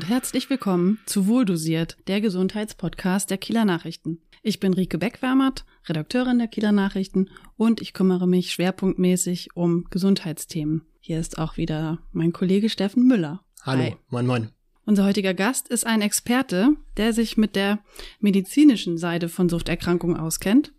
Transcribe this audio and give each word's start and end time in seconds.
und 0.00 0.08
herzlich 0.08 0.48
willkommen 0.48 0.98
zu 1.04 1.26
Wohldosiert, 1.26 1.98
der 2.06 2.22
Gesundheitspodcast 2.22 3.28
der 3.28 3.36
Kieler 3.36 3.66
Nachrichten. 3.66 4.22
Ich 4.40 4.58
bin 4.58 4.72
Rike 4.72 4.96
Beckwärmert, 4.96 5.66
Redakteurin 5.86 6.38
der 6.38 6.48
Kieler 6.48 6.72
Nachrichten 6.72 7.28
und 7.58 7.82
ich 7.82 7.92
kümmere 7.92 8.26
mich 8.26 8.50
schwerpunktmäßig 8.50 9.50
um 9.56 9.84
Gesundheitsthemen. 9.90 10.86
Hier 11.00 11.20
ist 11.20 11.38
auch 11.38 11.58
wieder 11.58 11.98
mein 12.12 12.32
Kollege 12.32 12.70
Steffen 12.70 13.06
Müller. 13.06 13.44
Hallo, 13.60 13.82
Hi. 13.82 13.96
moin 14.08 14.26
moin. 14.26 14.48
Unser 14.86 15.04
heutiger 15.04 15.34
Gast 15.34 15.68
ist 15.68 15.86
ein 15.86 16.00
Experte, 16.00 16.76
der 16.96 17.12
sich 17.12 17.36
mit 17.36 17.54
der 17.54 17.80
medizinischen 18.20 18.96
Seite 18.96 19.28
von 19.28 19.50
Suchterkrankungen 19.50 20.16
auskennt. 20.16 20.72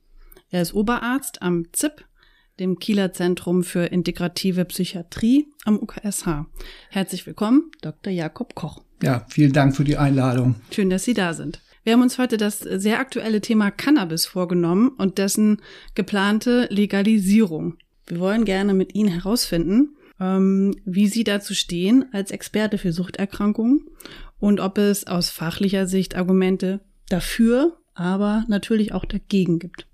Er 0.49 0.63
ist 0.63 0.73
Oberarzt 0.73 1.43
am 1.43 1.71
ZIP 1.73 2.07
dem 2.59 2.79
Kieler 2.79 3.13
Zentrum 3.13 3.63
für 3.63 3.85
integrative 3.85 4.65
Psychiatrie 4.65 5.47
am 5.63 5.77
UKSH. 5.77 6.47
Herzlich 6.89 7.27
willkommen, 7.27 7.71
Dr. 7.81 8.11
Jakob 8.11 8.55
Koch. 8.55 8.81
Ja, 9.01 9.25
vielen 9.29 9.53
Dank 9.53 9.75
für 9.75 9.83
die 9.83 9.97
Einladung. 9.97 10.55
Schön, 10.71 10.89
dass 10.89 11.03
Sie 11.03 11.13
da 11.13 11.33
sind. 11.33 11.61
Wir 11.83 11.93
haben 11.93 12.03
uns 12.03 12.19
heute 12.19 12.37
das 12.37 12.59
sehr 12.59 12.99
aktuelle 12.99 13.41
Thema 13.41 13.71
Cannabis 13.71 14.27
vorgenommen 14.27 14.89
und 14.89 15.17
dessen 15.17 15.61
geplante 15.95 16.67
Legalisierung. 16.69 17.77
Wir 18.05 18.19
wollen 18.19 18.45
gerne 18.45 18.75
mit 18.75 18.93
Ihnen 18.93 19.09
herausfinden, 19.09 19.95
ähm, 20.19 20.75
wie 20.85 21.07
Sie 21.07 21.23
dazu 21.23 21.55
stehen 21.55 22.05
als 22.11 22.29
Experte 22.29 22.77
für 22.77 22.91
Suchterkrankungen 22.91 23.87
und 24.39 24.59
ob 24.59 24.77
es 24.77 25.07
aus 25.07 25.31
fachlicher 25.31 25.87
Sicht 25.87 26.15
Argumente 26.15 26.81
dafür, 27.09 27.77
aber 27.95 28.45
natürlich 28.47 28.93
auch 28.93 29.05
dagegen 29.05 29.57
gibt. 29.57 29.87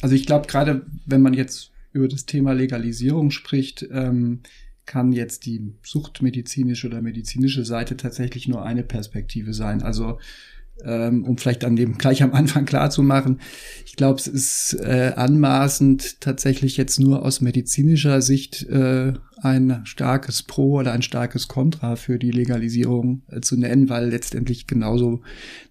Also 0.00 0.14
ich 0.14 0.24
glaube, 0.24 0.46
gerade 0.46 0.86
wenn 1.04 1.20
man 1.20 1.34
jetzt 1.34 1.72
über 1.92 2.08
das 2.08 2.24
Thema 2.26 2.52
Legalisierung 2.52 3.30
spricht, 3.30 3.86
ähm, 3.90 4.40
kann 4.86 5.12
jetzt 5.12 5.46
die 5.46 5.72
suchtmedizinische 5.82 6.86
oder 6.86 7.02
medizinische 7.02 7.64
Seite 7.64 7.96
tatsächlich 7.96 8.48
nur 8.48 8.64
eine 8.64 8.82
Perspektive 8.82 9.54
sein. 9.54 9.82
Also 9.82 10.18
ähm, 10.82 11.24
um 11.24 11.38
vielleicht 11.38 11.64
an 11.64 11.76
dem 11.76 11.98
gleich 11.98 12.22
am 12.22 12.32
Anfang 12.32 12.64
klar 12.64 12.90
zu 12.90 13.02
machen, 13.02 13.40
ich 13.86 13.94
glaube, 13.96 14.18
es 14.18 14.26
ist 14.26 14.76
äh, 14.80 15.12
anmaßend, 15.14 16.20
tatsächlich 16.20 16.76
jetzt 16.76 16.98
nur 16.98 17.24
aus 17.24 17.40
medizinischer 17.40 18.20
Sicht 18.20 18.64
äh, 18.68 19.12
ein 19.40 19.82
starkes 19.84 20.42
Pro 20.42 20.78
oder 20.80 20.92
ein 20.92 21.02
starkes 21.02 21.48
Contra 21.48 21.96
für 21.96 22.18
die 22.18 22.32
Legalisierung 22.32 23.22
äh, 23.28 23.40
zu 23.40 23.56
nennen, 23.56 23.88
weil 23.88 24.08
letztendlich 24.08 24.66
genauso 24.66 25.22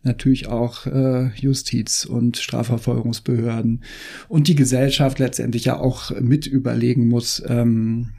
natürlich 0.03 0.47
auch 0.47 0.85
äh, 0.85 1.31
Justiz 1.35 2.05
und 2.05 2.37
Strafverfolgungsbehörden 2.37 3.83
und 4.29 4.47
die 4.47 4.55
Gesellschaft 4.55 5.19
letztendlich 5.19 5.65
ja 5.65 5.77
auch 5.77 6.11
mit 6.21 6.47
überlegen 6.47 7.07
muss, 7.09 7.43
ähm, 7.47 8.11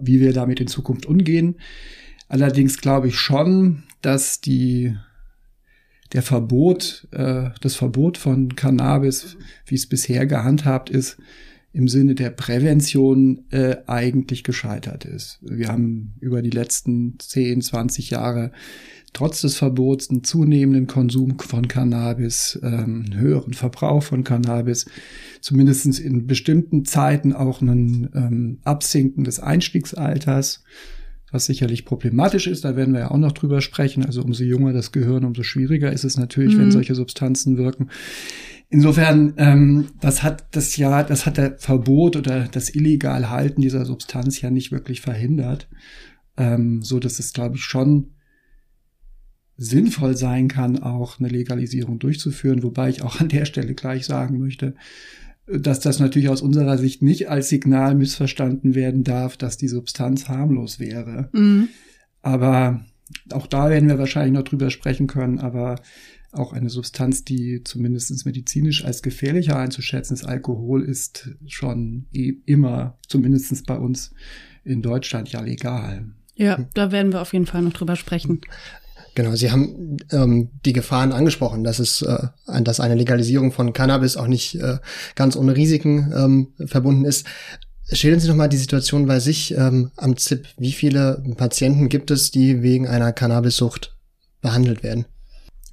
wie 0.00 0.20
wir 0.20 0.32
damit 0.32 0.60
in 0.60 0.66
Zukunft 0.66 1.06
umgehen. 1.06 1.56
Allerdings 2.28 2.78
glaube 2.80 3.08
ich 3.08 3.16
schon, 3.18 3.84
dass 4.02 4.40
die 4.40 4.94
der 6.12 6.22
Verbot, 6.22 7.06
äh, 7.10 7.50
das 7.60 7.74
Verbot 7.74 8.16
von 8.16 8.56
Cannabis, 8.56 9.36
wie 9.66 9.74
es 9.74 9.86
bisher 9.86 10.26
gehandhabt 10.26 10.90
ist, 10.90 11.18
im 11.72 11.86
Sinne 11.86 12.14
der 12.14 12.30
Prävention 12.30 13.44
äh, 13.50 13.76
eigentlich 13.86 14.42
gescheitert 14.42 15.04
ist. 15.04 15.38
Wir 15.42 15.68
haben 15.68 16.14
über 16.20 16.40
die 16.40 16.50
letzten 16.50 17.18
10, 17.18 17.60
20 17.60 18.10
Jahre 18.10 18.52
trotz 19.18 19.40
des 19.40 19.56
Verbots 19.56 20.10
einen 20.10 20.22
zunehmenden 20.22 20.86
Konsum 20.86 21.40
von 21.40 21.66
Cannabis, 21.66 22.56
ähm, 22.62 23.04
einen 23.04 23.18
höheren 23.18 23.52
Verbrauch 23.52 24.04
von 24.04 24.22
Cannabis, 24.22 24.86
zumindest 25.40 25.98
in 25.98 26.28
bestimmten 26.28 26.84
Zeiten 26.84 27.32
auch 27.32 27.60
einen 27.60 28.10
ähm, 28.14 28.58
Absinken 28.62 29.24
des 29.24 29.40
Einstiegsalters 29.40 30.62
was 31.30 31.44
sicherlich 31.44 31.84
problematisch 31.84 32.46
ist. 32.46 32.64
Da 32.64 32.74
werden 32.74 32.94
wir 32.94 33.00
ja 33.00 33.10
auch 33.10 33.18
noch 33.18 33.32
drüber 33.32 33.60
sprechen. 33.60 34.02
Also 34.02 34.22
umso 34.22 34.44
jünger 34.44 34.72
das 34.72 34.92
Gehirn, 34.92 35.26
umso 35.26 35.42
schwieriger 35.42 35.92
ist 35.92 36.04
es 36.04 36.16
natürlich, 36.16 36.54
mhm. 36.54 36.60
wenn 36.60 36.70
solche 36.70 36.94
Substanzen 36.94 37.58
wirken. 37.58 37.90
Insofern, 38.70 39.34
ähm, 39.36 39.88
das 40.00 40.22
hat 40.22 40.46
das 40.52 40.78
ja, 40.78 41.02
das 41.02 41.26
hat 41.26 41.36
der 41.36 41.58
Verbot 41.58 42.16
oder 42.16 42.48
das 42.50 42.74
illegal 42.74 43.28
Halten 43.28 43.60
dieser 43.60 43.84
Substanz 43.84 44.40
ja 44.40 44.50
nicht 44.50 44.72
wirklich 44.72 45.02
verhindert, 45.02 45.68
ähm, 46.38 46.80
so 46.80 46.98
dass 46.98 47.18
es, 47.18 47.34
glaube 47.34 47.56
ich, 47.56 47.62
schon 47.62 48.14
sinnvoll 49.58 50.16
sein 50.16 50.48
kann, 50.48 50.78
auch 50.78 51.18
eine 51.18 51.28
Legalisierung 51.28 51.98
durchzuführen. 51.98 52.62
Wobei 52.62 52.88
ich 52.88 53.02
auch 53.02 53.20
an 53.20 53.28
der 53.28 53.44
Stelle 53.44 53.74
gleich 53.74 54.06
sagen 54.06 54.38
möchte, 54.38 54.74
dass 55.46 55.80
das 55.80 55.98
natürlich 55.98 56.28
aus 56.28 56.42
unserer 56.42 56.78
Sicht 56.78 57.02
nicht 57.02 57.28
als 57.28 57.48
Signal 57.48 57.94
missverstanden 57.94 58.74
werden 58.74 59.02
darf, 59.02 59.36
dass 59.36 59.56
die 59.56 59.68
Substanz 59.68 60.28
harmlos 60.28 60.78
wäre. 60.78 61.28
Mhm. 61.32 61.68
Aber 62.22 62.84
auch 63.32 63.46
da 63.46 63.68
werden 63.68 63.88
wir 63.88 63.98
wahrscheinlich 63.98 64.34
noch 64.34 64.44
drüber 64.44 64.70
sprechen 64.70 65.06
können, 65.06 65.38
aber 65.38 65.80
auch 66.30 66.52
eine 66.52 66.68
Substanz, 66.68 67.24
die 67.24 67.64
zumindest 67.64 68.26
medizinisch 68.26 68.84
als 68.84 69.02
gefährlicher 69.02 69.58
einzuschätzen 69.58 70.12
ist, 70.12 70.24
Alkohol 70.26 70.82
ist 70.82 71.30
schon 71.46 72.06
immer, 72.12 72.98
zumindest 73.08 73.66
bei 73.66 73.78
uns 73.78 74.12
in 74.62 74.82
Deutschland, 74.82 75.32
ja 75.32 75.40
legal. 75.40 76.10
Ja, 76.34 76.68
da 76.74 76.92
werden 76.92 77.12
wir 77.12 77.22
auf 77.22 77.32
jeden 77.32 77.46
Fall 77.46 77.62
noch 77.62 77.72
drüber 77.72 77.96
sprechen. 77.96 78.42
Genau, 79.18 79.34
Sie 79.34 79.50
haben 79.50 79.96
ähm, 80.12 80.50
die 80.64 80.72
Gefahren 80.72 81.10
angesprochen, 81.10 81.64
dass 81.64 81.80
es, 81.80 82.02
äh, 82.02 82.28
dass 82.62 82.78
eine 82.78 82.94
Legalisierung 82.94 83.50
von 83.50 83.72
Cannabis 83.72 84.16
auch 84.16 84.28
nicht 84.28 84.54
äh, 84.54 84.78
ganz 85.16 85.34
ohne 85.34 85.56
Risiken 85.56 86.12
ähm, 86.16 86.68
verbunden 86.68 87.04
ist. 87.04 87.26
Schildern 87.90 88.20
Sie 88.20 88.28
noch 88.28 88.36
mal 88.36 88.46
die 88.46 88.56
Situation 88.56 89.06
bei 89.06 89.18
sich 89.18 89.56
ähm, 89.58 89.90
am 89.96 90.16
ZIP. 90.16 90.46
Wie 90.56 90.70
viele 90.70 91.20
Patienten 91.36 91.88
gibt 91.88 92.12
es, 92.12 92.30
die 92.30 92.62
wegen 92.62 92.86
einer 92.86 93.12
Cannabissucht 93.12 93.96
behandelt 94.40 94.84
werden? 94.84 95.06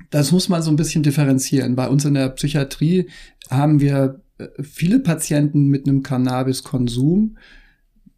Das 0.09 0.31
muss 0.31 0.49
man 0.49 0.63
so 0.63 0.71
ein 0.71 0.75
bisschen 0.75 1.03
differenzieren. 1.03 1.75
Bei 1.75 1.87
uns 1.87 2.03
in 2.03 2.15
der 2.15 2.29
Psychiatrie 2.29 3.11
haben 3.51 3.79
wir 3.79 4.21
äh, 4.39 4.47
viele 4.63 5.01
Patienten 5.01 5.67
mit 5.67 5.87
einem 5.87 6.01
Cannabiskonsum 6.01 7.37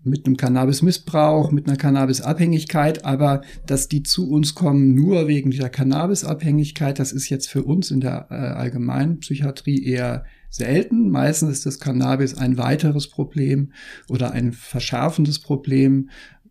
mit 0.07 0.25
einem 0.25 0.37
Cannabismissbrauch, 0.37 1.51
mit 1.51 1.67
einer 1.67 1.77
Cannabisabhängigkeit, 1.77 3.05
aber 3.05 3.41
dass 3.65 3.87
die 3.87 4.03
zu 4.03 4.29
uns 4.29 4.55
kommen 4.55 4.95
nur 4.95 5.27
wegen 5.27 5.51
dieser 5.51 5.69
Cannabisabhängigkeit, 5.69 6.99
das 6.99 7.11
ist 7.11 7.29
jetzt 7.29 7.49
für 7.49 7.63
uns 7.63 7.91
in 7.91 7.99
der 7.99 8.27
äh, 8.29 8.33
allgemeinen 8.33 9.19
Psychiatrie 9.19 9.83
eher 9.83 10.25
selten. 10.49 11.09
Meistens 11.09 11.51
ist 11.51 11.65
das 11.65 11.79
Cannabis 11.79 12.35
ein 12.35 12.57
weiteres 12.57 13.09
Problem 13.09 13.71
oder 14.09 14.31
ein 14.31 14.53
verschärfendes 14.53 15.39
Problem 15.39 16.09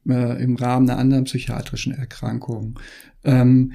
äh, 0.09 0.43
im 0.43 0.57
Rahmen 0.57 0.89
einer 0.89 0.99
anderen 0.99 1.25
psychiatrischen 1.25 1.93
Erkrankung. 1.93 2.79
Ähm, 3.25 3.73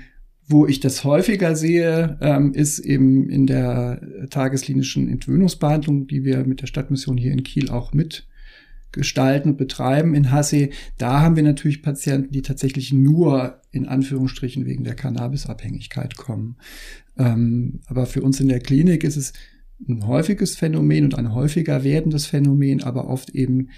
wo 0.47 0.67
ich 0.67 0.79
das 0.81 1.03
häufiger 1.03 1.55
sehe, 1.55 2.17
ähm, 2.21 2.53
ist 2.53 2.79
eben 2.79 3.29
in 3.29 3.47
der 3.47 4.01
tagesklinischen 4.29 5.07
Entwöhnungsbehandlung, 5.07 6.07
die 6.07 6.25
wir 6.25 6.45
mit 6.45 6.61
der 6.61 6.67
Stadtmission 6.67 7.17
hier 7.17 7.31
in 7.31 7.43
Kiel 7.43 7.69
auch 7.69 7.93
mit 7.93 8.27
gestalten 8.91 9.51
und 9.51 9.57
betreiben 9.57 10.15
in 10.15 10.31
Hasse, 10.31 10.69
da 10.97 11.21
haben 11.21 11.35
wir 11.35 11.43
natürlich 11.43 11.81
Patienten, 11.81 12.31
die 12.31 12.41
tatsächlich 12.41 12.91
nur 12.91 13.61
in 13.71 13.87
Anführungsstrichen 13.87 14.65
wegen 14.65 14.83
der 14.83 14.95
Cannabisabhängigkeit 14.95 16.17
kommen. 16.17 16.57
Ähm, 17.17 17.81
aber 17.87 18.05
für 18.05 18.21
uns 18.21 18.39
in 18.39 18.47
der 18.47 18.59
Klinik 18.59 19.03
ist 19.03 19.17
es 19.17 19.33
ein 19.87 20.05
häufiges 20.05 20.55
Phänomen 20.55 21.05
und 21.05 21.15
ein 21.15 21.33
häufiger 21.33 21.83
werdendes 21.83 22.25
Phänomen, 22.25 22.83
aber 22.83 23.07
oft 23.07 23.31
eben, 23.31 23.69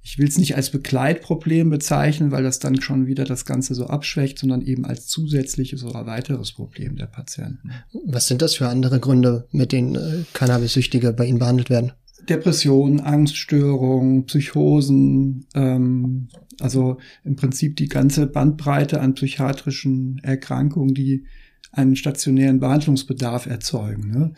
ich 0.00 0.18
will 0.18 0.28
es 0.28 0.38
nicht 0.38 0.56
als 0.56 0.70
Begleitproblem 0.70 1.68
bezeichnen, 1.70 2.30
weil 2.30 2.42
das 2.42 2.60
dann 2.60 2.80
schon 2.80 3.06
wieder 3.06 3.24
das 3.24 3.44
Ganze 3.44 3.74
so 3.74 3.88
abschwächt, 3.88 4.38
sondern 4.38 4.62
eben 4.62 4.86
als 4.86 5.06
zusätzliches 5.06 5.84
oder 5.84 6.06
weiteres 6.06 6.52
Problem 6.52 6.96
der 6.96 7.06
Patienten. 7.06 7.72
Was 8.06 8.26
sind 8.26 8.40
das 8.40 8.54
für 8.54 8.68
andere 8.68 9.00
Gründe, 9.00 9.46
mit 9.50 9.72
denen 9.72 9.96
äh, 9.96 10.24
Cannabis-Süchtige 10.32 11.12
bei 11.12 11.26
Ihnen 11.26 11.38
behandelt 11.38 11.68
werden? 11.68 11.92
Depressionen, 12.28 13.00
Angststörungen, 13.00 14.26
Psychosen, 14.26 15.46
ähm, 15.54 16.28
also 16.60 16.98
im 17.24 17.36
Prinzip 17.36 17.76
die 17.76 17.88
ganze 17.88 18.26
Bandbreite 18.26 19.00
an 19.00 19.14
psychiatrischen 19.14 20.18
Erkrankungen, 20.22 20.94
die 20.94 21.24
einen 21.72 21.96
stationären 21.96 22.60
Behandlungsbedarf 22.60 23.46
erzeugen. 23.46 24.10
Ne? 24.10 24.32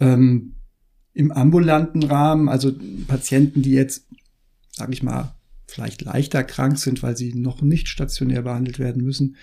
Ähm, 0.00 0.54
Im 1.12 1.32
ambulanten 1.32 2.02
Rahmen, 2.02 2.48
also 2.48 2.72
Patienten, 3.06 3.62
die 3.62 3.72
jetzt, 3.72 4.08
sage 4.72 4.92
ich 4.92 5.02
mal, 5.02 5.34
vielleicht 5.66 6.02
leichter 6.02 6.44
krank 6.44 6.78
sind, 6.78 7.02
weil 7.02 7.16
sie 7.16 7.34
noch 7.34 7.62
nicht 7.62 7.88
stationär 7.88 8.42
behandelt 8.42 8.78
werden 8.78 9.02
müssen, 9.02 9.36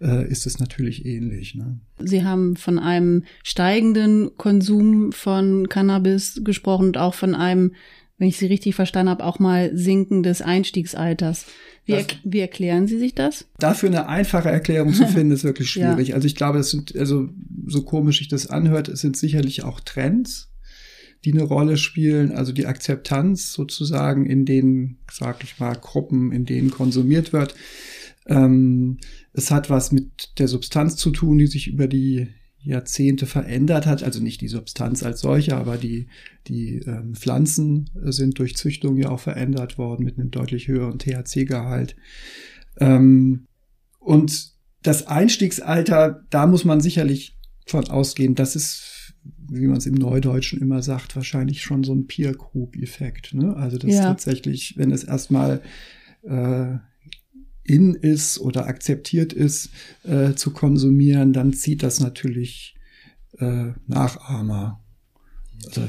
äh, 0.00 0.28
ist 0.28 0.46
es 0.46 0.58
natürlich 0.58 1.04
ähnlich. 1.06 1.54
Ne? 1.54 1.78
Sie 1.98 2.24
haben 2.24 2.56
von 2.56 2.78
einem 2.78 3.24
steigenden 3.42 4.36
Konsum 4.36 5.12
von 5.12 5.68
Cannabis 5.68 6.40
gesprochen 6.44 6.88
und 6.88 6.98
auch 6.98 7.14
von 7.14 7.34
einem, 7.34 7.74
wenn 8.18 8.28
ich 8.28 8.38
Sie 8.38 8.46
richtig 8.46 8.74
verstanden 8.74 9.10
habe, 9.10 9.24
auch 9.24 9.38
mal 9.38 9.76
Sinken 9.76 10.22
des 10.22 10.42
Einstiegsalters. 10.42 11.46
Wie, 11.84 11.92
er, 11.92 12.06
wie 12.24 12.40
erklären 12.40 12.88
Sie 12.88 12.98
sich 12.98 13.14
das? 13.14 13.46
Dafür 13.58 13.90
eine 13.90 14.08
einfache 14.08 14.50
Erklärung 14.50 14.92
zu 14.92 15.06
finden, 15.06 15.32
ist 15.32 15.44
wirklich 15.44 15.70
schwierig. 15.70 16.08
ja. 16.08 16.14
Also 16.14 16.26
ich 16.26 16.34
glaube, 16.34 16.58
das 16.58 16.70
sind, 16.70 16.96
also 16.96 17.28
so 17.66 17.82
komisch 17.82 18.18
sich 18.18 18.28
das 18.28 18.48
anhört, 18.48 18.88
es 18.88 19.00
sind 19.00 19.16
sicherlich 19.16 19.62
auch 19.62 19.80
Trends, 19.80 20.50
die 21.26 21.32
eine 21.32 21.42
Rolle 21.42 21.76
spielen. 21.76 22.32
Also 22.32 22.52
die 22.52 22.66
Akzeptanz 22.66 23.52
sozusagen 23.52 24.26
in 24.26 24.46
den, 24.46 24.98
sag 25.10 25.42
ich 25.42 25.58
mal, 25.58 25.74
Gruppen, 25.74 26.32
in 26.32 26.46
denen 26.46 26.70
konsumiert 26.70 27.32
wird 27.32 27.54
Ähm, 28.28 28.98
es 29.32 29.50
hat 29.50 29.70
was 29.70 29.92
mit 29.92 30.38
der 30.38 30.48
Substanz 30.48 30.96
zu 30.96 31.10
tun, 31.10 31.38
die 31.38 31.46
sich 31.46 31.68
über 31.68 31.86
die 31.86 32.28
Jahrzehnte 32.62 33.26
verändert 33.26 33.86
hat. 33.86 34.02
Also 34.02 34.20
nicht 34.20 34.40
die 34.40 34.48
Substanz 34.48 35.02
als 35.02 35.20
solche, 35.20 35.56
aber 35.56 35.76
die, 35.76 36.08
die 36.48 36.78
ähm, 36.86 37.14
Pflanzen 37.14 37.90
sind 38.02 38.38
durch 38.38 38.56
Züchtung 38.56 38.96
ja 38.96 39.10
auch 39.10 39.20
verändert 39.20 39.78
worden 39.78 40.04
mit 40.04 40.18
einem 40.18 40.30
deutlich 40.30 40.68
höheren 40.68 40.98
THC-Gehalt. 40.98 41.96
Ähm, 42.78 43.46
und 44.00 44.52
das 44.82 45.06
Einstiegsalter, 45.06 46.24
da 46.30 46.46
muss 46.46 46.64
man 46.64 46.80
sicherlich 46.80 47.36
von 47.66 47.88
ausgehen, 47.88 48.34
das 48.34 48.56
ist, 48.56 48.95
wie 49.48 49.66
man 49.66 49.76
es 49.76 49.86
im 49.86 49.94
Neudeutschen 49.94 50.60
immer 50.60 50.82
sagt, 50.82 51.16
wahrscheinlich 51.16 51.62
schon 51.62 51.84
so 51.84 51.94
ein 51.94 52.06
Peer 52.06 52.32
Group-Effekt. 52.34 53.34
Ne? 53.34 53.56
Also 53.56 53.78
das 53.78 53.92
ja. 53.92 54.02
tatsächlich, 54.02 54.74
wenn 54.76 54.90
es 54.90 55.04
erstmal 55.04 55.62
äh, 56.22 56.76
in 57.64 57.94
ist 57.94 58.38
oder 58.38 58.66
akzeptiert 58.66 59.32
ist 59.32 59.70
äh, 60.04 60.34
zu 60.34 60.52
konsumieren, 60.52 61.32
dann 61.32 61.52
zieht 61.52 61.82
das 61.82 62.00
natürlich 62.00 62.76
äh, 63.38 63.72
Nachahmer. 63.86 64.80
Also, 65.66 65.82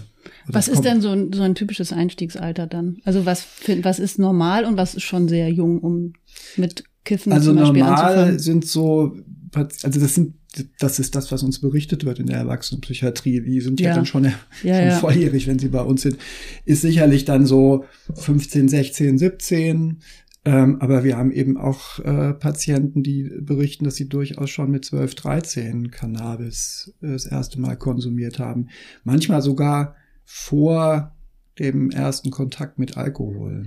was 0.48 0.68
ist 0.68 0.81
denn 0.81 1.01
so 1.01 1.09
ein, 1.09 1.31
so 1.33 1.42
ein 1.42 1.56
typisches 1.56 1.94
Einstiegsalter 1.94 2.68
dann? 2.68 2.98
Also 3.06 3.25
was, 3.25 3.48
was 3.81 4.00
ist 4.00 4.19
normal 4.19 4.65
und 4.65 4.77
was 4.77 4.95
ist 4.95 5.04
schon 5.04 5.27
sehr 5.27 5.50
jung, 5.50 5.80
um 5.80 6.13
mit 6.56 6.83
Kiffen 7.06 7.31
also 7.31 7.51
zum 7.51 7.59
Beispiel 7.59 7.83
normal 7.83 8.04
anzufangen? 8.04 8.39
sind 8.39 8.65
so, 8.65 9.18
also 9.54 10.00
das 10.00 10.15
sind 10.15 10.36
das 10.80 11.00
ist 11.00 11.15
das, 11.15 11.31
was 11.31 11.44
uns 11.44 11.59
berichtet 11.59 12.06
wird 12.06 12.19
in 12.19 12.27
der 12.27 12.38
Erwachsenenpsychiatrie. 12.38 13.42
Die 13.42 13.62
sind 13.62 13.80
ja, 13.80 13.89
ja 13.89 13.95
dann 13.95 14.06
schon, 14.06 14.25
ja, 14.25 14.31
schon 14.62 14.69
ja. 14.69 15.00
volljährig, 15.00 15.48
wenn 15.48 15.59
sie 15.59 15.69
bei 15.69 15.81
uns 15.81 16.01
sind. 16.01 16.18
Ist 16.65 16.81
sicherlich 16.81 17.25
dann 17.25 17.45
so 17.45 17.86
15, 18.15 18.68
16, 18.68 19.18
17. 19.18 20.01
Ähm, 20.45 20.77
aber 20.80 21.04
wir 21.04 21.18
haben 21.18 21.31
eben 21.31 21.57
auch 21.57 22.00
äh, 22.00 22.33
Patienten, 22.33 23.04
die 23.04 23.24
berichten, 23.42 23.83
dass 23.83 23.95
sie 23.95 24.07
durchaus 24.07 24.50
schon 24.50 24.71
mit 24.71 24.86
12, 24.86 25.15
13 25.15 25.92
Cannabis 25.92 26.94
äh, 27.01 27.12
das 27.12 27.25
erste 27.25 27.59
Mal 27.59 27.75
konsumiert 27.75 28.39
haben. 28.39 28.69
Manchmal 29.04 29.42
sogar 29.42 29.95
vor 30.24 31.15
dem 31.59 31.89
ersten 31.92 32.31
Kontakt 32.31 32.80
mit 32.80 32.95
Alkohol. 32.95 33.65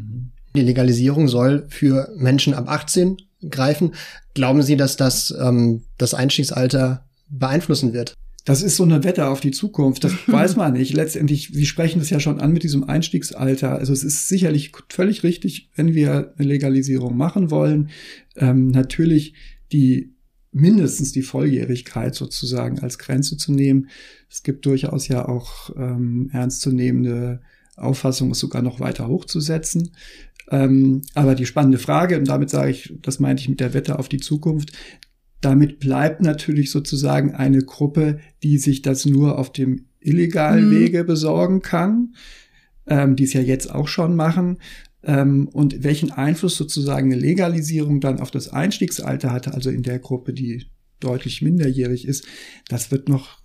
Die 0.57 0.63
Legalisierung 0.63 1.29
soll 1.29 1.67
für 1.69 2.09
Menschen 2.17 2.55
ab 2.55 2.69
18 2.69 3.19
greifen. 3.49 3.93
Glauben 4.35 4.63
Sie, 4.63 4.77
dass 4.77 4.97
das 4.97 5.35
ähm, 5.41 5.83
das 5.99 6.15
Einstiegsalter 6.15 7.05
beeinflussen 7.29 7.93
wird? 7.93 8.15
Das 8.45 8.63
ist 8.63 8.77
so 8.77 8.85
eine 8.85 9.05
Wette 9.05 9.29
auf 9.29 9.41
die 9.41 9.51
Zukunft. 9.51 10.05
Das 10.05 10.13
weiß 10.27 10.57
man 10.57 10.73
nicht. 10.73 10.93
Letztendlich, 10.93 11.55
wir 11.55 11.67
sprechen 11.67 11.99
das 11.99 12.11
ja 12.11 12.21
schon 12.21 12.41
an 12.41 12.53
mit 12.53 12.63
diesem 12.63 12.85
Einstiegsalter. 12.85 13.79
Also 13.79 13.93
es 13.93 14.03
ist 14.03 14.29
sicherlich 14.29 14.73
völlig 14.89 15.23
richtig, 15.23 15.71
wenn 15.77 15.95
wir 15.95 16.35
eine 16.37 16.49
Legalisierung 16.49 17.17
machen 17.17 17.51
wollen, 17.51 17.91
ähm, 18.37 18.69
natürlich 18.69 19.35
die 19.73 20.15
mindestens 20.53 21.13
die 21.13 21.23
Volljährigkeit 21.23 22.15
sozusagen 22.15 22.81
als 22.81 22.99
Grenze 22.99 23.37
zu 23.37 23.53
nehmen. 23.53 23.89
Es 24.29 24.43
gibt 24.43 24.67
durchaus 24.67 25.07
ja 25.07 25.29
auch 25.29 25.71
ähm, 25.77 26.29
ernstzunehmende 26.33 27.41
Auffassungen, 27.77 28.33
es 28.33 28.41
sogar 28.41 28.63
noch 28.63 28.81
weiter 28.81 29.09
hochzusetzen. 29.09 29.93
Ähm, 30.51 31.03
aber 31.15 31.35
die 31.35 31.47
spannende 31.47 31.79
Frage, 31.79 32.19
und 32.19 32.29
damit 32.29 32.51
sage 32.51 32.71
ich, 32.71 32.95
das 33.03 33.21
meinte 33.21 33.43
ich 33.43 33.49
mit 33.49 33.61
der 33.61 33.73
Wette 33.75 33.99
auf 33.99 34.09
die 34.09 34.19
Zukunft, 34.19 34.73
damit 35.41 35.79
bleibt 35.79 36.21
natürlich 36.21 36.71
sozusagen 36.71 37.35
eine 37.35 37.63
Gruppe, 37.63 38.19
die 38.43 38.59
sich 38.59 38.83
das 38.83 39.07
nur 39.07 39.39
auf 39.39 39.53
dem 39.53 39.87
illegalen 40.01 40.67
mhm. 40.67 40.71
Wege 40.73 41.05
besorgen 41.05 41.63
kann, 41.63 42.15
ähm, 42.87 43.17
die 43.17 43.25
es 43.25 43.33
ja 43.33 43.41
jetzt 43.41 43.73
auch 43.73 43.89
schon 43.89 44.17
machen. 44.17 44.59
Ähm, 45.03 45.49
und 45.49 45.83
welchen 45.83 46.11
Einfluss 46.11 46.57
sozusagen 46.57 47.11
eine 47.11 47.21
Legalisierung 47.21 48.01
dann 48.01 48.21
auf 48.21 48.31
das 48.31 48.49
Einstiegsalter 48.49 49.33
hatte, 49.33 49.55
also 49.55 49.71
in 49.71 49.83
der 49.83 49.99
Gruppe, 49.99 50.35
die 50.35 50.67
deutlich 50.99 51.41
minderjährig 51.41 52.07
ist, 52.07 52.27
das 52.69 52.91
wird 52.91 53.09
noch 53.09 53.41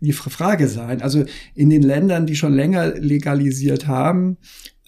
die 0.00 0.12
Frage 0.12 0.68
sein. 0.68 1.00
Also 1.00 1.24
in 1.54 1.70
den 1.70 1.82
Ländern, 1.82 2.26
die 2.26 2.36
schon 2.36 2.54
länger 2.54 2.94
legalisiert 2.94 3.86
haben, 3.86 4.36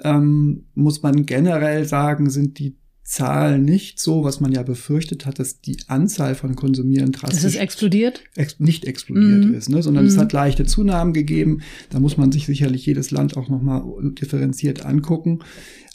ähm, 0.02 0.66
muss 0.74 1.02
man 1.02 1.26
generell 1.26 1.84
sagen, 1.84 2.30
sind 2.30 2.58
die 2.58 2.76
Zahl 3.06 3.60
nicht 3.60 4.00
so, 4.00 4.24
was 4.24 4.40
man 4.40 4.50
ja 4.50 4.64
befürchtet 4.64 5.26
hat, 5.26 5.38
dass 5.38 5.60
die 5.60 5.76
Anzahl 5.86 6.34
von 6.34 6.56
Konsumierenden 6.56 7.12
drastisch 7.12 7.42
dass 7.42 7.52
es 7.54 7.56
explodiert? 7.56 8.24
Ex 8.34 8.58
nicht 8.58 8.84
explodiert 8.84 9.44
mm. 9.44 9.54
ist, 9.54 9.68
ne? 9.68 9.80
sondern 9.80 10.04
mm. 10.04 10.08
es 10.08 10.16
mhm. 10.16 10.20
hat 10.20 10.32
leichte 10.32 10.64
Zunahmen 10.64 11.12
gegeben. 11.12 11.60
Da 11.90 12.00
muss 12.00 12.16
man 12.16 12.32
sich 12.32 12.46
sicherlich 12.46 12.84
jedes 12.84 13.12
Land 13.12 13.36
auch 13.36 13.48
nochmal 13.48 13.84
differenziert 14.14 14.84
angucken. 14.84 15.38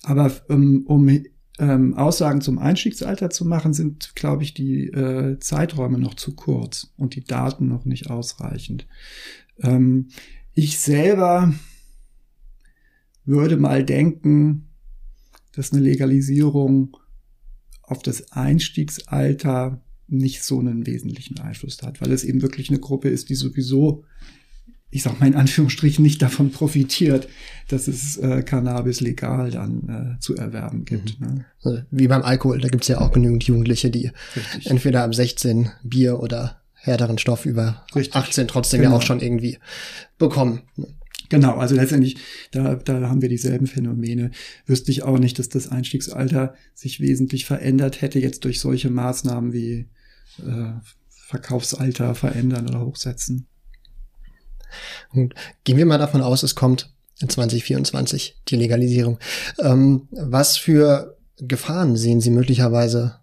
Aber 0.04 0.32
ähm, 0.50 0.86
um 0.88 1.10
ähm, 1.60 1.96
Aussagen 1.96 2.40
zum 2.40 2.58
Einstiegsalter 2.60 3.30
zu 3.30 3.46
machen, 3.46 3.74
sind, 3.74 4.16
glaube 4.16 4.44
ich, 4.44 4.54
die 4.54 4.86
äh, 4.86 5.38
Zeiträume 5.40 6.00
noch 6.00 6.14
zu 6.14 6.34
kurz 6.34 6.94
und 6.96 7.16
die 7.16 7.26
Daten 7.26 7.68
noch 7.68 7.84
nicht 7.84 8.10
ausreichend. 8.10 8.88
Ähm, 9.62 10.08
ich 10.54 10.80
selber 10.80 11.54
würde 13.26 13.58
mal 13.58 13.84
denken, 13.84 14.68
dass 15.54 15.72
eine 15.72 15.82
Legalisierung 15.82 16.98
auf 17.84 18.02
das 18.02 18.32
Einstiegsalter 18.32 19.82
nicht 20.08 20.44
so 20.44 20.60
einen 20.60 20.86
wesentlichen 20.86 21.40
Einfluss 21.40 21.82
hat, 21.82 22.02
weil 22.02 22.12
es 22.12 22.24
eben 22.24 22.42
wirklich 22.42 22.70
eine 22.70 22.80
Gruppe 22.80 23.10
ist, 23.10 23.30
die 23.30 23.36
sowieso, 23.36 24.04
ich 24.90 25.04
sag 25.04 25.20
mal 25.20 25.28
in 25.28 25.36
Anführungsstrichen, 25.36 26.04
nicht 26.04 26.22
davon 26.22 26.52
profitiert, 26.52 27.30
dass 27.70 27.88
es 27.88 28.18
äh, 28.18 28.44
Cannabis 28.44 29.00
legal 29.00 29.52
dann 29.52 30.18
äh, 30.18 30.20
zu 30.20 30.36
erwerben 30.36 30.84
gibt. 30.84 31.20
Mhm. 31.20 31.28
Ne? 31.28 31.46
Also, 31.64 31.82
wie 31.92 32.08
beim 32.08 32.24
Alkohol, 32.24 32.60
da 32.60 32.68
gibt's 32.68 32.90
ja 32.90 33.00
auch 33.00 33.12
genügend 33.12 33.44
Jugendliche, 33.46 33.90
die 33.90 34.12
Richtig. 34.36 34.70
entweder 34.70 35.04
ab 35.04 35.16
16 35.16 35.70
Bier 35.84 36.20
oder 36.20 36.62
härteren 36.74 37.18
Stoff 37.18 37.46
über 37.46 37.86
Richtig. 37.96 38.16
18 38.16 38.48
trotzdem 38.48 38.82
genau. 38.82 38.92
ja 38.94 38.98
auch 38.98 39.02
schon 39.04 39.22
irgendwie 39.22 39.60
bekommen. 40.18 40.64
Genau, 41.32 41.56
also 41.56 41.76
letztendlich, 41.76 42.18
da, 42.52 42.76
da 42.76 43.08
haben 43.08 43.22
wir 43.22 43.30
dieselben 43.30 43.66
Phänomene. 43.66 44.32
Wüsste 44.66 44.92
ich 44.92 45.04
auch 45.04 45.18
nicht, 45.18 45.40
dass 45.40 45.48
das 45.48 45.70
Einstiegsalter 45.70 46.56
sich 46.74 47.00
wesentlich 47.00 47.46
verändert 47.46 48.02
hätte, 48.02 48.20
jetzt 48.20 48.44
durch 48.44 48.60
solche 48.60 48.90
Maßnahmen 48.90 49.54
wie 49.54 49.88
äh, 50.46 50.74
Verkaufsalter 51.08 52.16
verändern 52.16 52.68
oder 52.68 52.82
hochsetzen. 52.82 53.48
Und 55.14 55.34
gehen 55.64 55.78
wir 55.78 55.86
mal 55.86 55.98
davon 55.98 56.22
aus, 56.22 56.44
es 56.44 56.54
kommt 56.54 56.94
in 57.22 57.30
2024 57.30 58.42
die 58.50 58.58
Legalisierung. 58.58 59.18
Ähm, 59.60 60.10
was 60.12 60.58
für 60.58 61.18
Gefahren 61.38 61.96
sehen 61.96 62.20
Sie 62.20 62.30
möglicherweise 62.30 63.22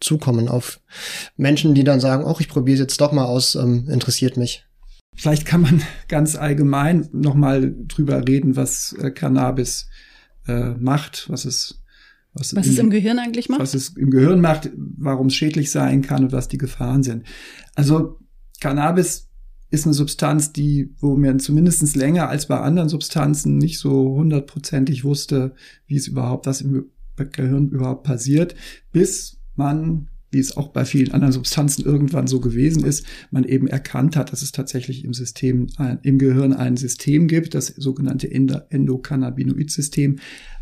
zukommen 0.00 0.48
auf 0.48 0.80
Menschen, 1.36 1.74
die 1.74 1.84
dann 1.84 2.00
sagen, 2.00 2.24
ach, 2.26 2.40
ich 2.40 2.48
probiere 2.48 2.76
es 2.76 2.80
jetzt 2.80 3.00
doch 3.02 3.12
mal 3.12 3.26
aus, 3.26 3.56
ähm, 3.56 3.90
interessiert 3.90 4.38
mich? 4.38 4.64
Vielleicht 5.14 5.46
kann 5.46 5.60
man 5.60 5.82
ganz 6.08 6.36
allgemein 6.36 7.08
nochmal 7.12 7.74
drüber 7.86 8.26
reden, 8.26 8.56
was 8.56 8.94
äh, 8.94 9.10
Cannabis 9.10 9.88
äh, 10.46 10.70
macht, 10.74 11.28
was 11.28 11.44
es 11.44 11.82
was, 12.34 12.56
was 12.56 12.66
im, 12.66 12.72
es 12.72 12.78
im 12.78 12.90
Gehirn 12.90 13.18
eigentlich 13.18 13.48
macht? 13.50 13.60
Was 13.60 13.74
es 13.74 13.90
im 13.90 14.10
Gehirn 14.10 14.40
macht, 14.40 14.70
warum 14.74 15.26
es 15.26 15.34
schädlich 15.34 15.70
sein 15.70 16.00
kann 16.00 16.24
und 16.24 16.32
was 16.32 16.48
die 16.48 16.56
Gefahren 16.56 17.02
sind. 17.02 17.26
Also 17.74 18.18
Cannabis 18.60 19.28
ist 19.70 19.86
eine 19.86 19.94
Substanz, 19.94 20.52
die, 20.52 20.94
wo 20.98 21.16
man 21.16 21.40
zumindest 21.40 21.94
länger 21.96 22.28
als 22.28 22.46
bei 22.46 22.58
anderen 22.58 22.88
Substanzen 22.88 23.58
nicht 23.58 23.78
so 23.78 24.14
hundertprozentig 24.14 25.04
wusste, 25.04 25.54
wie 25.86 25.96
es 25.96 26.08
überhaupt, 26.08 26.46
was 26.46 26.60
im 26.62 26.86
Gehirn 27.16 27.68
überhaupt 27.68 28.04
passiert, 28.04 28.54
bis 28.92 29.38
man 29.54 30.08
wie 30.32 30.38
es 30.38 30.56
auch 30.56 30.68
bei 30.68 30.84
vielen 30.84 31.12
anderen 31.12 31.32
Substanzen 31.32 31.84
irgendwann 31.84 32.26
so 32.26 32.40
gewesen 32.40 32.84
ist, 32.84 33.06
man 33.30 33.44
eben 33.44 33.68
erkannt 33.68 34.16
hat, 34.16 34.32
dass 34.32 34.42
es 34.42 34.50
tatsächlich 34.50 35.04
im 35.04 35.14
System, 35.14 35.68
im 36.02 36.18
Gehirn 36.18 36.52
ein 36.52 36.76
System 36.76 37.28
gibt, 37.28 37.54
das 37.54 37.68
sogenannte 37.68 38.30
Endokannabinoid-System, 38.30 40.18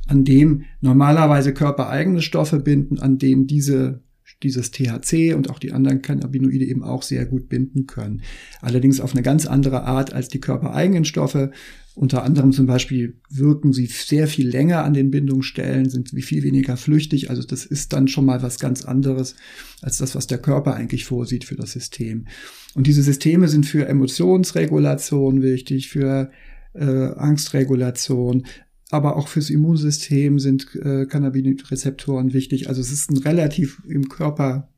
an 0.09 0.25
dem 0.25 0.65
normalerweise 0.81 1.55
körpereigene 1.55 2.21
Stoffe 2.21 2.59
binden, 2.59 2.99
an 2.99 3.19
denen 3.19 3.47
diese 3.47 4.03
dieses 4.43 4.71
THC 4.71 5.35
und 5.35 5.51
auch 5.51 5.59
die 5.59 5.73
anderen 5.73 6.03
Cannabinoide 6.03 6.65
eben 6.65 6.83
auch 6.83 7.03
sehr 7.03 7.27
gut 7.27 7.49
binden 7.49 7.87
können. 7.87 8.23
Allerdings 8.61 9.01
auf 9.01 9.13
eine 9.13 9.23
ganz 9.23 9.45
andere 9.47 9.85
Art 9.85 10.15
als 10.15 10.29
die 10.29 10.41
körpereigenen 10.41 11.05
Stoffe 11.05 11.51
unter 11.95 12.23
anderem 12.23 12.53
zum 12.53 12.67
Beispiel 12.67 13.17
wirken 13.29 13.73
sie 13.73 13.87
sehr 13.87 14.29
viel 14.29 14.49
länger 14.49 14.85
an 14.85 14.95
den 14.95 15.11
Bindungsstellen, 15.11 15.91
sind 15.91 16.11
viel 16.11 16.45
weniger 16.45 16.77
flüchtig. 16.77 17.31
Also 17.31 17.43
das 17.43 17.67
ist 17.67 17.93
dann 17.93 18.07
schon 18.07 18.25
mal 18.25 18.43
was 18.43 18.59
ganz 18.61 18.85
anderes 18.85 19.35
als 19.83 19.99
das, 19.99 20.15
was 20.15 20.27
der 20.27 20.39
Körper 20.39 20.75
eigentlich 20.75 21.05
vorsieht 21.05 21.45
für 21.45 21.57
das 21.57 21.73
System. 21.73 22.27
Und 22.75 22.87
diese 22.87 23.03
Systeme 23.03 23.49
sind 23.49 23.67
für 23.67 23.89
Emotionsregulation 23.89 25.43
wichtig, 25.43 25.89
für 25.89 26.31
äh, 26.75 26.85
Angstregulation, 26.85 28.47
aber 28.91 29.17
auch 29.17 29.29
fürs 29.29 29.51
Immunsystem 29.51 30.39
sind 30.39 30.75
äh, 30.77 31.07
Cannabinoidrezeptoren 31.07 32.33
wichtig. 32.33 32.69
Also 32.69 32.81
es 32.81 32.93
ist 32.93 33.11
ein 33.11 33.19
relativ 33.19 33.83
im 33.89 34.09
Körper 34.09 34.69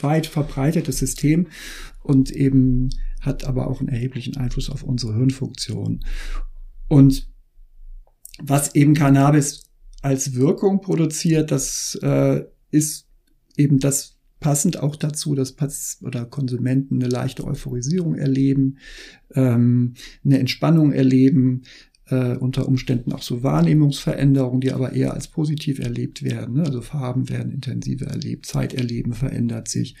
weit 0.00 0.26
verbreitetes 0.26 0.98
System 0.98 1.46
und 2.02 2.30
eben 2.30 2.90
hat 3.20 3.44
aber 3.44 3.68
auch 3.68 3.80
einen 3.80 3.88
erheblichen 3.88 4.36
Einfluss 4.36 4.70
auf 4.70 4.82
unsere 4.82 5.14
Hirnfunktion. 5.14 6.00
Und 6.88 7.28
was 8.42 8.74
eben 8.74 8.94
Cannabis 8.94 9.70
als 10.02 10.34
Wirkung 10.34 10.80
produziert, 10.80 11.50
das 11.50 11.98
äh, 12.02 12.44
ist 12.70 13.06
eben 13.56 13.78
das 13.78 14.16
passend 14.40 14.78
auch 14.78 14.96
dazu, 14.96 15.34
dass 15.34 15.52
Pass 15.52 15.98
oder 16.02 16.24
Konsumenten 16.24 16.96
eine 16.96 17.08
leichte 17.08 17.44
Euphorisierung 17.44 18.14
erleben, 18.14 18.78
ähm, 19.34 19.94
eine 20.24 20.38
Entspannung 20.38 20.92
erleben, 20.92 21.62
äh, 22.08 22.36
unter 22.36 22.66
Umständen 22.66 23.12
auch 23.12 23.22
so 23.22 23.42
Wahrnehmungsveränderungen, 23.42 24.60
die 24.60 24.72
aber 24.72 24.92
eher 24.92 25.14
als 25.14 25.28
positiv 25.28 25.78
erlebt 25.78 26.22
werden. 26.22 26.54
Ne? 26.54 26.64
Also 26.64 26.80
Farben 26.80 27.28
werden 27.28 27.52
intensiver 27.52 28.06
erlebt, 28.06 28.46
Zeiterleben 28.46 29.12
verändert 29.12 29.68
sich. 29.68 29.94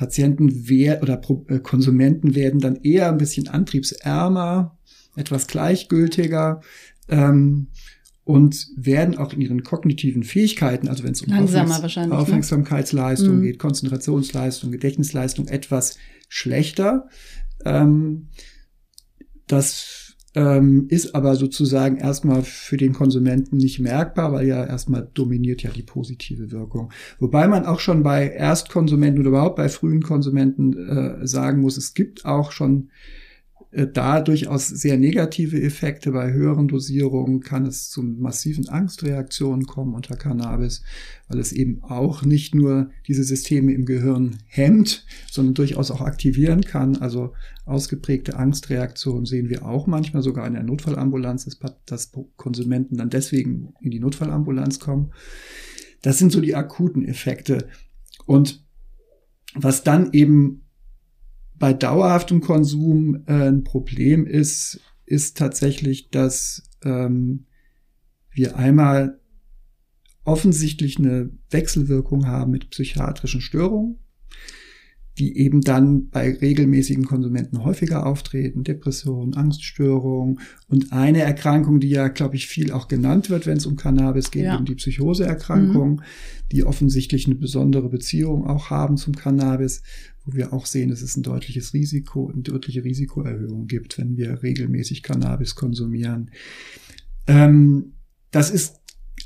Patienten 0.00 0.66
wer 0.66 1.02
oder 1.02 1.20
äh, 1.48 1.58
Konsumenten 1.58 2.34
werden 2.34 2.58
dann 2.58 2.76
eher 2.76 3.10
ein 3.10 3.18
bisschen 3.18 3.48
antriebsärmer, 3.48 4.78
etwas 5.14 5.46
gleichgültiger. 5.46 6.62
Ähm, 7.08 7.66
und 8.24 8.68
werden 8.76 9.18
auch 9.18 9.32
in 9.32 9.40
ihren 9.40 9.62
kognitiven 9.62 10.22
Fähigkeiten, 10.22 10.88
also 10.88 11.02
wenn 11.02 11.12
es 11.12 11.22
um 11.22 11.32
Aufmerks 11.32 11.96
ne? 11.96 12.12
Aufmerksamkeitsleistung 12.12 13.40
ne? 13.40 13.46
geht, 13.46 13.58
Konzentrationsleistung, 13.58 14.70
Gedächtnisleistung, 14.70 15.48
etwas 15.48 15.98
schlechter. 16.28 17.08
Ähm, 17.64 18.28
das 19.48 20.09
ähm, 20.34 20.86
ist 20.88 21.14
aber 21.14 21.34
sozusagen 21.34 21.96
erstmal 21.96 22.42
für 22.42 22.76
den 22.76 22.92
Konsumenten 22.92 23.56
nicht 23.56 23.80
merkbar, 23.80 24.32
weil 24.32 24.46
ja 24.46 24.64
erstmal 24.64 25.08
dominiert 25.12 25.62
ja 25.62 25.70
die 25.70 25.82
positive 25.82 26.52
Wirkung. 26.52 26.92
Wobei 27.18 27.48
man 27.48 27.66
auch 27.66 27.80
schon 27.80 28.02
bei 28.02 28.28
Erstkonsumenten 28.28 29.20
oder 29.20 29.30
überhaupt 29.30 29.56
bei 29.56 29.68
frühen 29.68 30.02
Konsumenten 30.02 30.76
äh, 30.76 31.26
sagen 31.26 31.60
muss, 31.60 31.76
es 31.76 31.94
gibt 31.94 32.24
auch 32.24 32.52
schon 32.52 32.90
da 33.72 34.20
durchaus 34.20 34.66
sehr 34.66 34.98
negative 34.98 35.60
Effekte. 35.62 36.10
Bei 36.10 36.32
höheren 36.32 36.66
Dosierungen 36.66 37.40
kann 37.40 37.66
es 37.66 37.88
zu 37.88 38.02
massiven 38.02 38.68
Angstreaktionen 38.68 39.64
kommen 39.66 39.94
unter 39.94 40.16
Cannabis, 40.16 40.82
weil 41.28 41.38
es 41.38 41.52
eben 41.52 41.80
auch 41.84 42.22
nicht 42.24 42.52
nur 42.52 42.90
diese 43.06 43.22
Systeme 43.22 43.72
im 43.72 43.84
Gehirn 43.84 44.38
hemmt, 44.46 45.06
sondern 45.30 45.54
durchaus 45.54 45.92
auch 45.92 46.00
aktivieren 46.00 46.62
kann. 46.62 46.96
Also 46.96 47.32
ausgeprägte 47.64 48.36
Angstreaktionen 48.36 49.24
sehen 49.24 49.48
wir 49.48 49.64
auch 49.64 49.86
manchmal 49.86 50.22
sogar 50.22 50.48
in 50.48 50.54
der 50.54 50.64
Notfallambulanz, 50.64 51.44
dass, 51.44 51.58
dass 51.86 52.12
Konsumenten 52.36 52.96
dann 52.96 53.10
deswegen 53.10 53.74
in 53.80 53.92
die 53.92 54.00
Notfallambulanz 54.00 54.80
kommen. 54.80 55.12
Das 56.02 56.18
sind 56.18 56.32
so 56.32 56.40
die 56.40 56.56
akuten 56.56 57.04
Effekte. 57.04 57.68
Und 58.26 58.64
was 59.54 59.84
dann 59.84 60.12
eben 60.12 60.62
bei 61.60 61.74
dauerhaftem 61.74 62.40
Konsum 62.40 63.22
äh, 63.26 63.48
ein 63.48 63.62
Problem 63.62 64.26
ist, 64.26 64.80
ist 65.04 65.36
tatsächlich, 65.36 66.08
dass 66.08 66.62
ähm, 66.82 67.44
wir 68.32 68.56
einmal 68.56 69.20
offensichtlich 70.24 70.98
eine 70.98 71.30
Wechselwirkung 71.50 72.26
haben 72.26 72.50
mit 72.50 72.70
psychiatrischen 72.70 73.42
Störungen 73.42 73.98
die 75.18 75.36
eben 75.36 75.60
dann 75.60 76.08
bei 76.08 76.32
regelmäßigen 76.32 77.04
Konsumenten 77.04 77.64
häufiger 77.64 78.06
auftreten, 78.06 78.64
Depressionen, 78.64 79.34
Angststörungen 79.34 80.40
und 80.68 80.92
eine 80.92 81.20
Erkrankung, 81.20 81.80
die 81.80 81.90
ja, 81.90 82.08
glaube 82.08 82.36
ich, 82.36 82.46
viel 82.46 82.72
auch 82.72 82.88
genannt 82.88 83.28
wird, 83.28 83.46
wenn 83.46 83.58
es 83.58 83.66
um 83.66 83.76
Cannabis 83.76 84.30
geht, 84.30 84.44
ja. 84.44 84.54
eben 84.54 84.64
die 84.64 84.76
Psychoseerkrankung, 84.76 85.96
mhm. 85.96 86.02
die 86.52 86.64
offensichtlich 86.64 87.26
eine 87.26 87.34
besondere 87.34 87.88
Beziehung 87.88 88.46
auch 88.46 88.70
haben 88.70 88.96
zum 88.96 89.14
Cannabis, 89.14 89.82
wo 90.24 90.34
wir 90.34 90.52
auch 90.52 90.66
sehen, 90.66 90.90
dass 90.90 91.02
es 91.02 91.16
ein 91.16 91.22
deutliches 91.22 91.74
Risiko, 91.74 92.30
eine 92.30 92.42
deutliche 92.42 92.84
Risikoerhöhung 92.84 93.66
gibt, 93.66 93.98
wenn 93.98 94.16
wir 94.16 94.42
regelmäßig 94.42 95.02
Cannabis 95.02 95.54
konsumieren. 95.54 96.30
Ähm, 97.26 97.92
das 98.30 98.50
ist 98.50 98.76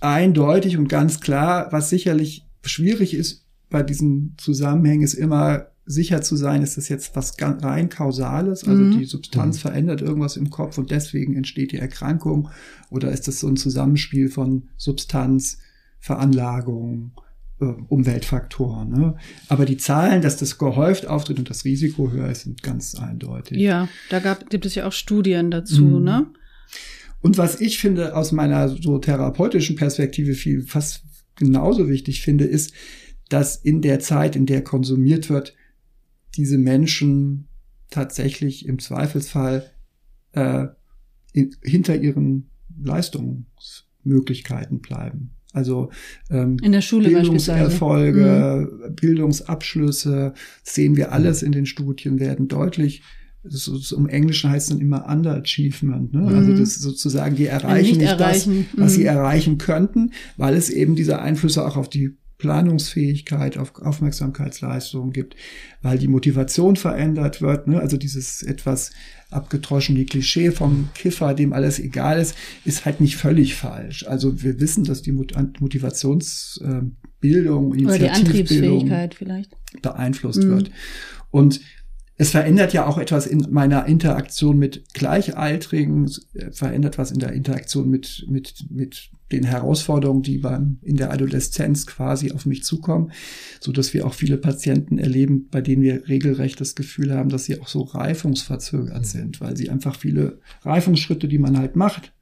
eindeutig 0.00 0.76
und 0.76 0.88
ganz 0.88 1.20
klar, 1.20 1.68
was 1.70 1.90
sicherlich 1.90 2.46
schwierig 2.62 3.14
ist 3.14 3.46
bei 3.70 3.82
diesen 3.82 4.34
Zusammenhängen, 4.38 5.02
ist 5.02 5.14
immer 5.14 5.73
sicher 5.86 6.22
zu 6.22 6.36
sein, 6.36 6.62
ist 6.62 6.76
das 6.76 6.88
jetzt 6.88 7.14
was 7.14 7.36
rein 7.40 7.88
kausales, 7.88 8.66
also 8.66 8.82
mhm. 8.82 8.98
die 8.98 9.04
Substanz 9.04 9.56
mhm. 9.56 9.60
verändert 9.60 10.00
irgendwas 10.00 10.36
im 10.36 10.50
Kopf 10.50 10.78
und 10.78 10.90
deswegen 10.90 11.36
entsteht 11.36 11.72
die 11.72 11.78
Erkrankung 11.78 12.48
oder 12.90 13.10
ist 13.12 13.28
das 13.28 13.40
so 13.40 13.48
ein 13.48 13.56
Zusammenspiel 13.56 14.28
von 14.28 14.68
Substanz, 14.76 15.58
Veranlagung, 16.00 17.12
äh, 17.60 17.66
Umweltfaktoren. 17.88 18.90
Ne? 18.90 19.16
Aber 19.48 19.66
die 19.66 19.76
Zahlen, 19.76 20.22
dass 20.22 20.36
das 20.36 20.58
gehäuft 20.58 21.06
auftritt 21.06 21.38
und 21.38 21.50
das 21.50 21.64
Risiko 21.64 22.10
höher 22.10 22.30
ist, 22.30 22.42
sind 22.42 22.62
ganz 22.62 22.94
eindeutig. 22.94 23.58
Ja, 23.58 23.88
da 24.10 24.20
gab, 24.20 24.48
gibt 24.50 24.66
es 24.66 24.74
ja 24.74 24.86
auch 24.86 24.92
Studien 24.92 25.50
dazu, 25.50 25.84
mhm. 25.84 26.04
ne? 26.04 26.26
Und 27.20 27.38
was 27.38 27.58
ich 27.58 27.78
finde 27.78 28.14
aus 28.14 28.32
meiner 28.32 28.68
so 28.68 28.98
therapeutischen 28.98 29.76
Perspektive 29.76 30.34
viel 30.34 30.60
fast 30.62 31.04
genauso 31.36 31.88
wichtig 31.88 32.20
finde, 32.20 32.44
ist, 32.44 32.74
dass 33.30 33.56
in 33.56 33.80
der 33.80 33.98
Zeit, 34.00 34.36
in 34.36 34.44
der 34.44 34.62
konsumiert 34.62 35.30
wird, 35.30 35.54
diese 36.36 36.58
Menschen 36.58 37.48
tatsächlich 37.90 38.66
im 38.66 38.78
Zweifelsfall 38.78 39.70
äh, 40.32 40.66
in, 41.32 41.54
hinter 41.62 41.96
ihren 41.96 42.50
Leistungsmöglichkeiten 42.82 44.80
bleiben. 44.80 45.30
Also 45.52 45.90
ähm, 46.30 46.56
in 46.62 46.72
der 46.72 46.80
Schule 46.80 47.08
Bildungserfolge, 47.08 48.68
mhm. 48.68 48.94
Bildungsabschlüsse, 48.96 50.34
sehen 50.64 50.96
wir 50.96 51.12
alles 51.12 51.42
in 51.42 51.52
den 51.52 51.66
Studien, 51.66 52.18
werden 52.18 52.48
deutlich 52.48 53.02
so 53.46 53.96
im 53.96 54.08
Englischen 54.08 54.50
heißt 54.50 54.68
es 54.68 54.72
dann 54.72 54.80
immer 54.80 55.06
Underachievement, 55.06 56.14
ne? 56.14 56.20
Also 56.20 56.34
mhm. 56.34 56.50
also 56.50 56.58
das 56.60 56.76
sozusagen, 56.76 57.36
die 57.36 57.46
erreichen 57.46 57.88
nicht, 57.88 57.98
nicht 57.98 58.08
erreichen. 58.08 58.66
das, 58.72 58.80
was 58.80 58.92
mhm. 58.92 58.96
sie 58.96 59.04
erreichen 59.04 59.58
könnten, 59.58 60.12
weil 60.36 60.54
es 60.54 60.70
eben 60.70 60.96
diese 60.96 61.20
Einflüsse 61.20 61.66
auch 61.66 61.76
auf 61.76 61.90
die 61.90 62.16
Planungsfähigkeit, 62.38 63.58
auf 63.58 63.80
Aufmerksamkeitsleistung 63.80 65.12
gibt, 65.12 65.36
weil 65.82 65.98
die 65.98 66.08
Motivation 66.08 66.74
verändert 66.76 67.40
wird. 67.40 67.68
Ne? 67.68 67.80
Also 67.80 67.96
dieses 67.96 68.42
etwas 68.42 68.90
abgedroschene 69.30 70.04
Klischee 70.04 70.50
vom 70.50 70.88
Kiffer, 70.94 71.34
dem 71.34 71.52
alles 71.52 71.78
egal 71.78 72.20
ist, 72.20 72.34
ist 72.64 72.84
halt 72.84 73.00
nicht 73.00 73.16
völlig 73.16 73.54
falsch. 73.54 74.04
Also 74.06 74.42
wir 74.42 74.58
wissen, 74.60 74.84
dass 74.84 75.02
die 75.02 75.12
Motivationsbildung, 75.12 77.72
Oder 77.72 77.98
die 77.98 78.10
Antriebsfähigkeit 78.10 79.14
vielleicht 79.14 79.50
beeinflusst 79.82 80.44
mhm. 80.44 80.50
wird. 80.50 80.70
Und 81.30 81.60
es 82.16 82.30
verändert 82.30 82.72
ja 82.72 82.86
auch 82.86 82.98
etwas 82.98 83.26
in 83.26 83.48
meiner 83.50 83.86
Interaktion 83.86 84.56
mit 84.56 84.94
Gleichaltrigen, 84.94 86.08
verändert 86.52 86.96
was 86.96 87.10
in 87.10 87.18
der 87.18 87.32
Interaktion 87.32 87.90
mit, 87.90 88.24
mit, 88.28 88.66
mit 88.70 89.10
den 89.34 89.44
Herausforderungen, 89.44 90.22
die 90.22 90.38
beim, 90.38 90.78
in 90.82 90.96
der 90.96 91.12
Adoleszenz 91.12 91.86
quasi 91.86 92.32
auf 92.32 92.46
mich 92.46 92.64
zukommen, 92.64 93.12
so 93.60 93.72
dass 93.72 93.92
wir 93.94 94.06
auch 94.06 94.14
viele 94.14 94.36
Patienten 94.36 94.98
erleben, 94.98 95.48
bei 95.50 95.60
denen 95.60 95.82
wir 95.82 96.08
regelrecht 96.08 96.60
das 96.60 96.74
Gefühl 96.74 97.12
haben, 97.12 97.28
dass 97.28 97.44
sie 97.44 97.60
auch 97.60 97.68
so 97.68 97.82
reifungsverzögert 97.82 99.00
mhm. 99.00 99.04
sind, 99.04 99.40
weil 99.40 99.56
sie 99.56 99.70
einfach 99.70 99.96
viele 99.96 100.40
Reifungsschritte, 100.62 101.28
die 101.28 101.38
man 101.38 101.58
halt 101.58 101.76
macht, 101.76 102.12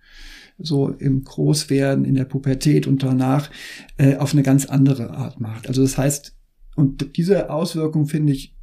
so 0.59 0.89
im 0.89 1.25
Großwerden, 1.25 2.05
in 2.05 2.15
der 2.15 2.25
Pubertät 2.25 2.87
und 2.87 3.03
danach 3.03 3.51
äh, 3.99 4.17
auf 4.17 4.33
eine 4.33 4.43
ganz 4.43 4.67
andere 4.67 5.11
Art 5.11 5.41
macht. 5.41 5.69
Also 5.69 5.83
das 5.83 5.99
heißt, 5.99 6.37
und 6.75 7.17
diese 7.17 7.51
Auswirkung, 7.51 8.07
finde 8.07 8.33
ich, 8.33 8.57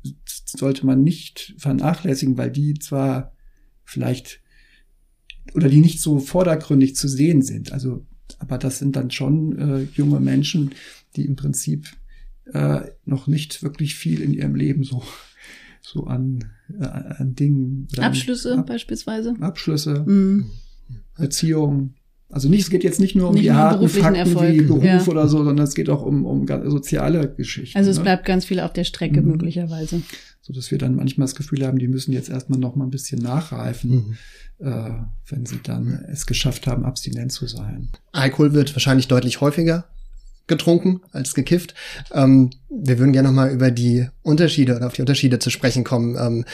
sollte 0.46 0.86
man 0.86 1.04
nicht 1.04 1.54
vernachlässigen, 1.58 2.38
weil 2.38 2.50
die 2.50 2.74
zwar 2.74 3.34
vielleicht 3.84 4.42
oder 5.54 5.70
die 5.70 5.82
nicht 5.82 6.02
so 6.02 6.20
vordergründig 6.20 6.96
zu 6.96 7.08
sehen 7.08 7.42
sind. 7.42 7.72
Also, 7.72 8.06
aber 8.40 8.58
das 8.58 8.80
sind 8.80 8.96
dann 8.96 9.12
schon 9.12 9.58
äh, 9.58 9.88
junge 9.96 10.20
Menschen, 10.20 10.72
die 11.16 11.26
im 11.26 11.36
Prinzip 11.36 11.88
äh, 12.54 12.82
noch 13.06 13.28
nicht 13.28 13.62
wirklich 13.64 13.96
viel 13.96 14.22
in 14.22 14.34
ihrem 14.34 14.56
Leben 14.56 14.84
so 14.84 15.04
so 15.82 16.06
an, 16.06 16.46
äh, 16.80 16.86
an 16.86 17.36
Dingen. 17.36 17.88
Abschlüsse 17.98 18.60
ab, 18.60 18.68
beispielsweise. 18.68 19.36
Abschlüsse, 19.40 20.04
mhm. 20.06 20.52
Beziehungen, 21.18 21.96
also 22.32 22.48
nicht, 22.48 22.62
es 22.62 22.70
geht 22.70 22.84
jetzt 22.84 23.00
nicht 23.00 23.16
nur 23.16 23.30
um 23.30 23.34
nicht 23.34 23.46
die 23.46 23.52
harten 23.52 23.90
Fakten 23.90 24.16
Erfolg. 24.16 24.54
wie 24.54 24.62
Beruf 24.62 24.84
ja. 24.84 25.04
oder 25.08 25.28
so, 25.28 25.44
sondern 25.44 25.66
es 25.66 25.74
geht 25.74 25.90
auch 25.90 26.04
um, 26.04 26.26
um 26.26 26.46
soziale 26.70 27.34
Geschichten. 27.34 27.76
Also 27.76 27.90
es 27.90 27.98
ne? 27.98 28.04
bleibt 28.04 28.26
ganz 28.26 28.46
viel 28.46 28.60
auf 28.60 28.72
der 28.72 28.84
Strecke 28.84 29.22
mhm. 29.22 29.30
möglicherweise. 29.30 30.04
So 30.50 30.56
dass 30.56 30.72
wir 30.72 30.80
dann 30.80 30.96
manchmal 30.96 31.28
das 31.28 31.36
Gefühl 31.36 31.64
haben, 31.64 31.78
die 31.78 31.88
müssen 31.88 32.12
jetzt 32.12 32.28
erstmal 32.28 32.58
noch 32.58 32.76
mal 32.76 32.86
ein 32.86 32.90
bisschen 32.90 33.22
nachreifen, 33.22 34.18
mhm. 34.58 34.66
äh, 34.66 34.90
wenn 35.28 35.46
sie 35.46 35.60
dann 35.62 36.04
es 36.12 36.26
geschafft 36.26 36.66
haben, 36.66 36.86
abstinent 36.86 37.32
zu 37.32 37.46
sein. 37.46 37.90
Alkohol 38.14 38.54
wird 38.54 38.74
wahrscheinlich 38.74 39.08
deutlich 39.08 39.42
häufiger 39.42 39.86
getrunken 40.48 41.02
als 41.12 41.36
gekifft. 41.36 41.76
Ähm, 42.12 42.50
wir 42.68 42.98
würden 42.98 43.14
gerne 43.14 43.28
noch 43.28 43.36
mal 43.36 43.52
über 43.52 43.70
die 43.70 44.08
Unterschiede 44.24 44.76
oder 44.76 44.88
auf 44.88 44.94
die 44.94 45.02
Unterschiede 45.02 45.38
zu 45.38 45.52
sprechen 45.52 45.84
kommen. 45.84 46.18
Ähm, 46.20 46.46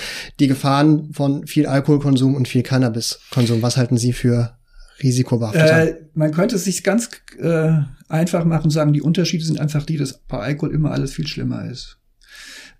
die 0.41 0.49
Gefahren 0.49 1.13
von 1.13 1.47
viel 1.47 1.65
Alkoholkonsum 1.65 2.35
und 2.35 2.49
viel 2.49 2.63
Cannabiskonsum. 2.63 3.61
Was 3.61 3.77
halten 3.77 3.95
Sie 3.95 4.11
für 4.11 4.57
risikobehaftet 5.01 5.61
äh, 5.61 5.95
Man 6.15 6.31
könnte 6.31 6.57
es 6.57 6.65
sich 6.65 6.83
ganz 6.83 7.09
äh, 7.39 7.71
einfach 8.09 8.43
machen 8.43 8.65
und 8.65 8.71
sagen, 8.71 8.91
die 8.91 9.01
Unterschiede 9.01 9.45
sind 9.45 9.61
einfach 9.61 9.85
die, 9.85 9.95
dass 9.95 10.17
bei 10.17 10.39
Alkohol 10.39 10.73
immer 10.73 10.91
alles 10.91 11.13
viel 11.13 11.27
schlimmer 11.27 11.69
ist. 11.69 11.97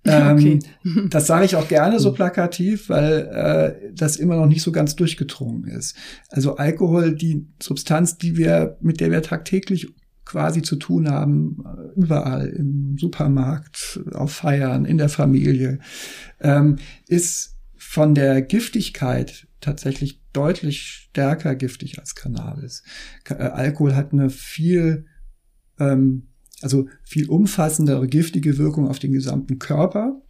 Ähm, 0.06 0.38
okay. 0.38 0.60
das 1.10 1.28
sage 1.28 1.46
ich 1.46 1.56
auch 1.56 1.68
gerne 1.68 2.00
so 2.00 2.14
plakativ, 2.14 2.90
weil 2.90 3.28
äh, 3.28 3.94
das 3.94 4.18
immer 4.18 4.36
noch 4.36 4.48
nicht 4.48 4.62
so 4.62 4.72
ganz 4.72 4.96
durchgedrungen 4.96 5.66
ist. 5.66 5.96
Also 6.30 6.58
Alkohol, 6.58 7.16
die 7.16 7.48
Substanz, 7.62 8.18
die 8.18 8.38
wir, 8.38 8.78
mit 8.82 9.00
der 9.00 9.12
wir 9.12 9.22
tagtäglich 9.22 9.94
quasi 10.26 10.62
zu 10.62 10.76
tun 10.76 11.10
haben, 11.10 11.64
äh, 11.66 12.00
überall 12.00 12.48
im 12.48 12.98
Supermarkt, 12.98 14.02
auf 14.14 14.32
Feiern, 14.32 14.86
in 14.86 14.98
der 14.98 15.10
Familie, 15.10 15.80
ähm, 16.42 16.78
ist 17.08 17.56
von 17.78 18.16
der 18.16 18.42
Giftigkeit 18.42 19.48
tatsächlich 19.62 20.22
deutlich 20.34 20.82
stärker 20.82 21.56
giftig 21.56 22.00
als 22.00 22.16
Cannabis. 22.16 22.84
Äh, 23.30 23.36
Alkohol 23.36 23.96
hat 23.96 24.12
eine 24.12 24.30
viel, 24.30 25.06
ähm, 25.80 26.28
also 26.62 26.88
viel 27.04 27.30
umfassendere 27.30 28.08
giftige 28.08 28.58
Wirkung 28.58 28.88
auf 28.88 29.00
den 29.00 29.12
gesamten 29.12 29.60
Körper, 29.60 30.22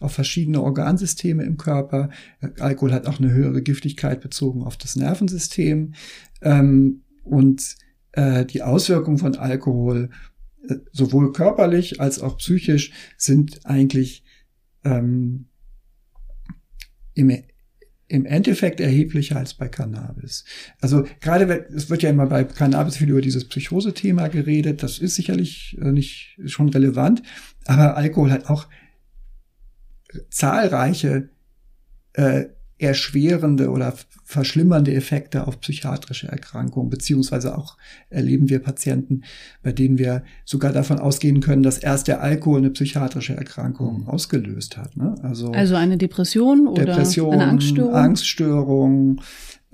auf 0.00 0.12
verschiedene 0.12 0.62
Organsysteme 0.62 1.44
im 1.44 1.56
Körper. 1.56 2.10
Alkohol 2.58 2.92
hat 2.92 3.06
auch 3.06 3.18
eine 3.18 3.32
höhere 3.32 3.62
Giftigkeit 3.62 4.20
bezogen 4.20 4.62
auf 4.62 4.76
das 4.76 4.96
Nervensystem. 4.96 5.94
Ähm, 6.40 7.02
und 7.24 7.76
äh, 8.12 8.44
die 8.44 8.62
Auswirkungen 8.62 9.18
von 9.18 9.36
Alkohol, 9.36 10.10
äh, 10.68 10.76
sowohl 10.92 11.32
körperlich 11.32 12.00
als 12.00 12.20
auch 12.20 12.38
psychisch, 12.38 12.92
sind 13.16 13.64
eigentlich 13.64 14.24
ähm, 14.84 15.46
im 18.12 18.26
Endeffekt 18.26 18.78
erheblicher 18.78 19.36
als 19.36 19.54
bei 19.54 19.68
Cannabis. 19.68 20.44
Also 20.82 21.06
gerade, 21.20 21.66
es 21.74 21.88
wird 21.88 22.02
ja 22.02 22.10
immer 22.10 22.26
bei 22.26 22.44
Cannabis 22.44 22.98
viel 22.98 23.08
über 23.08 23.22
dieses 23.22 23.48
Psychose-Thema 23.48 24.28
geredet, 24.28 24.82
das 24.82 24.98
ist 24.98 25.14
sicherlich 25.14 25.78
äh, 25.80 25.92
nicht 25.92 26.38
schon 26.44 26.68
relevant, 26.68 27.22
aber 27.64 27.96
Alkohol 27.96 28.30
hat 28.30 28.50
auch 28.50 28.68
zahlreiche 30.28 31.30
äh, 32.12 32.44
erschwerende 32.76 33.70
oder 33.70 33.94
verschlimmernde 34.32 34.94
Effekte 34.94 35.46
auf 35.46 35.60
psychiatrische 35.60 36.26
Erkrankungen, 36.26 36.88
beziehungsweise 36.88 37.56
auch 37.56 37.76
erleben 38.08 38.48
wir 38.48 38.60
Patienten, 38.60 39.22
bei 39.62 39.72
denen 39.72 39.98
wir 39.98 40.24
sogar 40.44 40.72
davon 40.72 40.98
ausgehen 40.98 41.40
können, 41.40 41.62
dass 41.62 41.78
erst 41.78 42.08
der 42.08 42.22
Alkohol 42.22 42.58
eine 42.58 42.70
psychiatrische 42.70 43.36
Erkrankung 43.36 44.00
mhm. 44.00 44.08
ausgelöst 44.08 44.78
hat. 44.78 44.96
Ne? 44.96 45.14
Also, 45.22 45.52
also 45.52 45.76
eine 45.76 45.98
Depression 45.98 46.66
oder 46.66 46.86
Depression, 46.86 47.34
eine 47.34 47.46
Angststörung? 47.46 47.94
Angststörung 47.94 49.20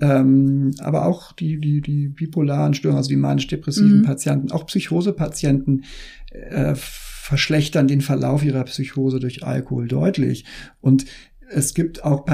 ähm, 0.01 0.71
aber 0.79 1.05
auch 1.05 1.33
die, 1.33 1.59
die, 1.59 1.81
die 1.81 2.07
bipolaren 2.07 2.73
Störungen, 2.73 2.97
also 2.97 3.09
die 3.09 3.17
manisch-depressiven 3.17 3.99
mhm. 3.99 4.05
Patienten, 4.05 4.51
auch 4.51 4.65
Psychose-Patienten 4.65 5.83
äh, 6.31 6.73
verschlechtern 6.75 7.87
den 7.87 8.01
Verlauf 8.01 8.43
ihrer 8.43 8.63
Psychose 8.63 9.19
durch 9.19 9.43
Alkohol 9.43 9.87
deutlich. 9.87 10.45
Und 10.79 11.05
es 11.49 11.73
gibt 11.73 12.03
auch, 12.03 12.25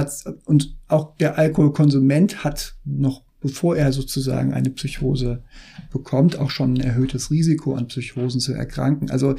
und 0.46 0.78
auch 0.88 1.16
der 1.18 1.38
Alkoholkonsument 1.38 2.44
hat 2.44 2.76
noch 2.84 3.26
bevor 3.46 3.78
er 3.78 3.94
sozusagen 3.94 4.54
eine 4.54 4.72
Psychose 4.72 5.44
bekommt, 5.92 6.40
auch 6.40 6.50
schon 6.50 6.74
ein 6.74 6.82
erhöhtes 6.82 7.30
Risiko 7.30 7.76
an 7.76 7.86
Psychosen 7.86 8.40
zu 8.40 8.54
erkranken. 8.54 9.12
Also 9.12 9.36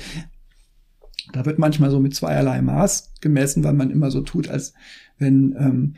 da 1.33 1.45
wird 1.45 1.59
manchmal 1.59 1.91
so 1.91 1.99
mit 1.99 2.15
zweierlei 2.15 2.63
Maß 2.63 3.15
gemessen, 3.21 3.65
weil 3.65 3.73
man 3.73 3.91
immer 3.91 4.13
so 4.13 4.21
tut, 4.21 4.49
als 4.49 4.75
wenn, 5.19 5.57
ähm, 5.59 5.97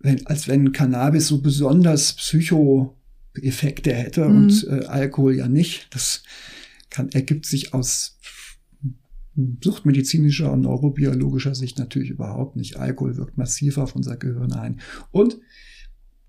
wenn 0.00 0.26
als 0.26 0.48
wenn 0.48 0.72
Cannabis 0.72 1.28
so 1.28 1.40
besonders 1.40 2.12
Psychoeffekte 2.12 3.94
hätte 3.94 4.28
mhm. 4.28 4.36
und 4.36 4.66
äh, 4.68 4.84
Alkohol 4.84 5.36
ja 5.36 5.48
nicht. 5.48 5.94
Das 5.94 6.24
kann, 6.90 7.08
ergibt 7.08 7.46
sich 7.46 7.72
aus 7.72 8.13
suchtmedizinischer 9.62 10.52
und 10.52 10.62
neurobiologischer 10.62 11.54
Sicht 11.54 11.78
natürlich 11.78 12.10
überhaupt 12.10 12.56
nicht. 12.56 12.76
Alkohol 12.76 13.16
wirkt 13.16 13.36
massiv 13.36 13.78
auf 13.78 13.96
unser 13.96 14.16
Gehirn 14.16 14.52
ein. 14.52 14.80
Und 15.10 15.38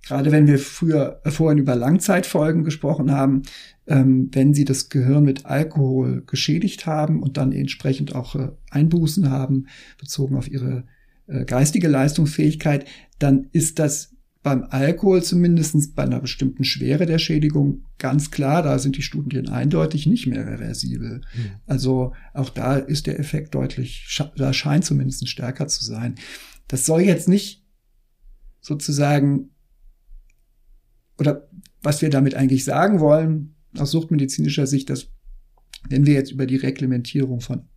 gerade 0.02 0.32
wenn 0.32 0.48
wir 0.48 0.60
früher 0.60 1.22
äh, 1.24 1.32
vorhin 1.32 1.60
über 1.60 1.76
Langzeitfolgen 1.76 2.64
gesprochen 2.64 3.12
haben, 3.12 3.44
ähm, 3.88 4.30
wenn 4.32 4.54
Sie 4.54 4.66
das 4.66 4.90
Gehirn 4.90 5.24
mit 5.24 5.46
Alkohol 5.46 6.24
geschädigt 6.26 6.86
haben 6.86 7.22
und 7.22 7.38
dann 7.38 7.52
entsprechend 7.52 8.16
auch 8.16 8.36
äh, 8.36 8.50
Einbußen 8.72 9.30
haben, 9.30 9.68
bezogen 10.00 10.36
auf 10.36 10.50
Ihre 10.50 10.86
äh, 11.28 11.46
geistige 11.46 11.88
Leistungsfähigkeit, 11.88 12.86
dann 13.20 13.48
ist 13.52 13.80
das 13.80 14.15
beim 14.46 14.64
Alkohol 14.70 15.24
zumindest 15.24 15.96
bei 15.96 16.04
einer 16.04 16.20
bestimmten 16.20 16.66
Schwere 16.66 17.08
der 17.08 17.18
Schädigung 17.18 17.84
ganz 17.98 18.30
klar, 18.30 18.62
da 18.62 18.78
sind 18.78 18.96
die 18.96 19.02
Studien 19.02 19.50
eindeutig 19.50 20.06
nicht 20.06 20.28
mehr 20.28 20.46
reversibel. 20.46 21.22
Mhm. 21.36 21.52
Also 21.66 22.14
auch 22.36 22.52
da 22.52 22.76
ist 22.76 23.08
der 23.08 23.20
Effekt 23.20 23.56
deutlich, 23.56 24.08
da 24.38 24.54
scheint 24.54 24.86
zumindest 24.86 25.28
stärker 25.28 25.68
zu 25.68 25.84
sein. 25.84 26.14
Das 26.68 26.86
soll 26.86 27.02
jetzt 27.02 27.28
nicht 27.28 27.66
sozusagen, 28.62 29.50
oder 31.18 31.50
was 31.82 32.04
wir 32.04 32.12
damit 32.12 32.36
eigentlich 32.36 32.66
sagen 32.66 33.00
wollen, 33.00 33.56
aus 33.76 33.90
suchtmedizinischer 33.90 34.68
Sicht, 34.68 34.92
dass 34.92 35.08
wenn 35.90 36.06
wir 36.06 36.14
jetzt 36.14 36.32
über 36.32 36.46
die 36.46 36.58
Reglementierung 36.58 37.42
von 37.42 37.68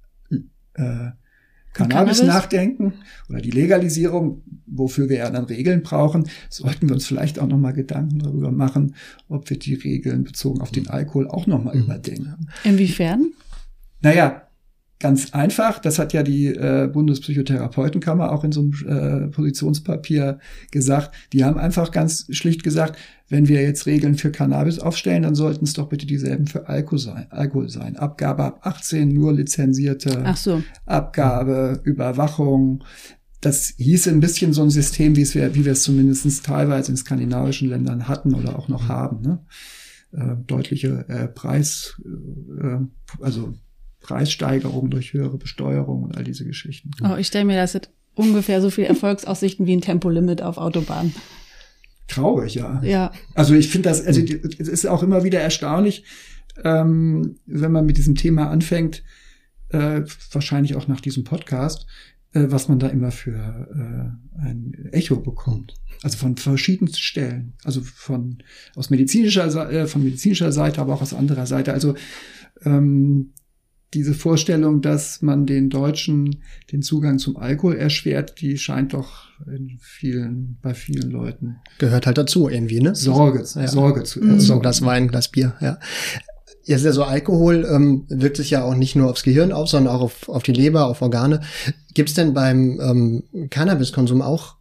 äh, 0.74 1.12
Cannabis, 1.78 2.18
Cannabis, 2.18 2.22
nachdenken 2.22 2.92
oder 3.28 3.40
die 3.40 3.50
Legalisierung, 3.50 4.42
wofür 4.66 5.08
wir 5.08 5.18
ja 5.18 5.30
dann 5.30 5.44
Regeln 5.44 5.82
brauchen, 5.82 6.28
sollten 6.50 6.88
wir 6.88 6.94
uns 6.94 7.06
vielleicht 7.06 7.38
auch 7.38 7.46
nochmal 7.46 7.72
Gedanken 7.72 8.18
darüber 8.18 8.50
machen, 8.50 8.94
ob 9.28 9.48
wir 9.48 9.58
die 9.58 9.74
Regeln 9.74 10.24
bezogen 10.24 10.60
auf 10.60 10.70
den 10.70 10.88
Alkohol 10.88 11.28
auch 11.28 11.46
nochmal 11.46 11.76
mhm. 11.76 11.84
überdenken. 11.84 12.48
Inwiefern? 12.64 13.32
Naja, 14.00 14.47
Ganz 15.00 15.32
einfach, 15.32 15.78
das 15.78 16.00
hat 16.00 16.12
ja 16.12 16.24
die 16.24 16.46
äh, 16.46 16.88
Bundespsychotherapeutenkammer 16.92 18.32
auch 18.32 18.42
in 18.42 18.50
so 18.50 18.62
einem 18.62 19.28
äh, 19.28 19.28
Positionspapier 19.28 20.40
gesagt. 20.72 21.14
Die 21.32 21.44
haben 21.44 21.56
einfach 21.56 21.92
ganz 21.92 22.26
schlicht 22.30 22.64
gesagt, 22.64 22.98
wenn 23.28 23.46
wir 23.46 23.62
jetzt 23.62 23.86
Regeln 23.86 24.16
für 24.16 24.32
Cannabis 24.32 24.80
aufstellen, 24.80 25.22
dann 25.22 25.36
sollten 25.36 25.64
es 25.64 25.74
doch 25.74 25.88
bitte 25.88 26.06
dieselben 26.06 26.48
für 26.48 26.68
Alkohol 26.68 26.98
sein. 26.98 27.26
Alkohol 27.30 27.68
sein. 27.68 27.96
Abgabe 27.96 28.42
ab 28.42 28.60
18, 28.62 29.08
nur 29.08 29.32
lizenzierte 29.34 30.22
Ach 30.24 30.36
so. 30.36 30.64
Abgabe, 30.84 31.80
Überwachung. 31.84 32.82
Das 33.40 33.74
hieße 33.76 34.10
ein 34.10 34.18
bisschen 34.18 34.52
so 34.52 34.62
ein 34.62 34.70
System, 34.70 35.14
wie, 35.14 35.22
es 35.22 35.34
wir, 35.36 35.54
wie 35.54 35.64
wir 35.64 35.72
es 35.72 35.84
zumindest 35.84 36.44
teilweise 36.44 36.90
in 36.90 36.96
skandinavischen 36.96 37.68
Ländern 37.68 38.08
hatten 38.08 38.34
oder 38.34 38.58
auch 38.58 38.66
noch 38.66 38.88
haben. 38.88 39.20
Ne? 39.20 39.38
Äh, 40.10 40.36
deutliche 40.46 41.04
äh, 41.08 41.28
Preis, 41.28 42.00
äh, 42.04 42.78
also 43.22 43.54
Preissteigerung 44.08 44.88
durch 44.88 45.12
höhere 45.12 45.36
Besteuerung 45.36 46.02
und 46.02 46.16
all 46.16 46.24
diese 46.24 46.46
Geschichten. 46.46 46.90
Oh, 47.04 47.16
ich 47.16 47.26
stelle 47.26 47.44
mir 47.44 47.56
das 47.56 47.74
jetzt 47.74 47.90
ungefähr 48.14 48.62
so 48.62 48.70
viel 48.70 48.84
Erfolgsaussichten 48.84 49.66
wie 49.66 49.76
ein 49.76 49.82
Tempolimit 49.82 50.40
auf 50.40 50.56
Autobahnen. 50.56 51.14
Traurig, 52.06 52.54
ja. 52.54 52.82
Ja. 52.82 53.12
Also 53.34 53.54
ich 53.54 53.68
finde 53.68 53.90
das, 53.90 54.04
also 54.04 54.22
es 54.22 54.66
ist 54.66 54.86
auch 54.86 55.02
immer 55.02 55.24
wieder 55.24 55.40
erstaunlich, 55.40 56.04
ähm, 56.64 57.36
wenn 57.44 57.70
man 57.70 57.84
mit 57.84 57.98
diesem 57.98 58.14
Thema 58.14 58.48
anfängt, 58.48 59.02
äh, 59.68 60.00
wahrscheinlich 60.32 60.74
auch 60.74 60.88
nach 60.88 61.02
diesem 61.02 61.24
Podcast, 61.24 61.86
äh, 62.32 62.46
was 62.48 62.68
man 62.68 62.78
da 62.78 62.88
immer 62.88 63.10
für 63.10 63.36
äh, 63.36 64.42
ein 64.42 64.88
Echo 64.90 65.16
bekommt. 65.16 65.74
Also 66.02 66.16
von 66.16 66.38
verschiedensten 66.38 66.98
Stellen. 66.98 67.52
Also 67.62 67.82
von 67.82 68.38
aus 68.74 68.88
medizinischer, 68.88 69.70
äh, 69.70 69.86
von 69.86 70.02
medizinischer 70.02 70.50
Seite, 70.50 70.80
aber 70.80 70.94
auch 70.94 71.02
aus 71.02 71.12
anderer 71.12 71.44
Seite. 71.44 71.74
Also 71.74 71.94
ähm, 72.64 73.34
diese 73.94 74.12
Vorstellung, 74.12 74.82
dass 74.82 75.22
man 75.22 75.46
den 75.46 75.70
Deutschen 75.70 76.42
den 76.72 76.82
Zugang 76.82 77.18
zum 77.18 77.36
Alkohol 77.36 77.76
erschwert, 77.76 78.40
die 78.40 78.58
scheint 78.58 78.92
doch 78.92 79.28
in 79.46 79.78
vielen, 79.80 80.58
bei 80.60 80.74
vielen 80.74 81.10
Leuten. 81.10 81.56
Gehört 81.78 82.06
halt 82.06 82.18
dazu 82.18 82.48
irgendwie, 82.48 82.80
ne? 82.80 82.94
Sorge, 82.94 83.44
ja. 83.54 83.66
Sorge 83.66 84.02
zu. 84.02 84.20
Mhm. 84.20 84.40
So 84.40 84.54
ein 84.54 84.60
Glas 84.60 84.82
Wein, 84.82 85.08
Glas 85.08 85.28
Bier, 85.28 85.54
ja. 85.60 85.78
Ja, 86.64 86.76
sehr 86.78 86.92
so 86.92 87.04
Alkohol 87.04 87.66
ähm, 87.70 88.04
wirkt 88.08 88.36
sich 88.36 88.50
ja 88.50 88.62
auch 88.62 88.74
nicht 88.74 88.94
nur 88.94 89.08
aufs 89.08 89.22
Gehirn 89.22 89.52
auf, 89.52 89.70
sondern 89.70 89.94
auch 89.94 90.02
auf, 90.02 90.28
auf 90.28 90.42
die 90.42 90.52
Leber, 90.52 90.86
auf 90.86 91.00
Organe. 91.00 91.40
Gibt 91.94 92.10
es 92.10 92.14
denn 92.14 92.34
beim 92.34 92.78
ähm, 92.80 93.48
Cannabiskonsum 93.48 94.20
auch 94.20 94.56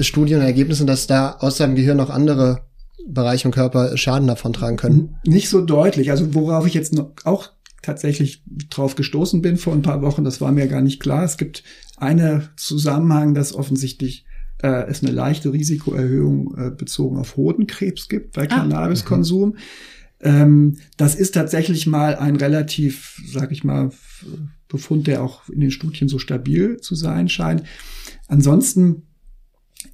Studien 0.00 0.40
und 0.40 0.46
Ergebnisse, 0.46 0.84
dass 0.84 1.06
da 1.06 1.36
aus 1.38 1.58
seinem 1.58 1.76
Gehirn 1.76 1.96
noch 1.96 2.10
andere 2.10 2.62
Bereiche 3.06 3.46
im 3.46 3.54
Körper 3.54 3.96
Schaden 3.96 4.26
davon 4.26 4.52
tragen 4.52 4.76
können? 4.76 5.16
Nicht 5.24 5.48
so 5.48 5.60
deutlich. 5.60 6.10
Also 6.10 6.34
worauf 6.34 6.66
ich 6.66 6.74
jetzt 6.74 6.92
noch 6.92 7.12
auch 7.24 7.50
tatsächlich 7.82 8.42
drauf 8.70 8.94
gestoßen 8.94 9.42
bin 9.42 9.56
vor 9.56 9.72
ein 9.72 9.82
paar 9.82 10.02
Wochen, 10.02 10.24
das 10.24 10.40
war 10.40 10.52
mir 10.52 10.66
gar 10.66 10.80
nicht 10.80 11.00
klar. 11.00 11.24
Es 11.24 11.36
gibt 11.36 11.62
einen 11.96 12.48
Zusammenhang, 12.56 13.34
dass 13.34 13.54
offensichtlich 13.54 14.24
äh, 14.62 14.86
es 14.88 15.02
eine 15.02 15.12
leichte 15.12 15.52
Risikoerhöhung 15.52 16.56
äh, 16.56 16.70
bezogen 16.70 17.18
auf 17.18 17.36
Hodenkrebs 17.36 18.08
gibt 18.08 18.34
bei 18.34 18.42
ah. 18.42 18.46
Cannabiskonsum. 18.46 19.56
Ähm, 20.20 20.78
das 20.96 21.14
ist 21.14 21.34
tatsächlich 21.34 21.86
mal 21.86 22.16
ein 22.16 22.36
relativ, 22.36 23.22
sag 23.26 23.52
ich 23.52 23.62
mal, 23.62 23.90
Befund, 24.68 25.06
der 25.06 25.22
auch 25.22 25.48
in 25.48 25.60
den 25.60 25.70
Studien 25.70 26.08
so 26.08 26.18
stabil 26.18 26.78
zu 26.78 26.94
sein 26.94 27.28
scheint. 27.28 27.62
Ansonsten 28.26 29.04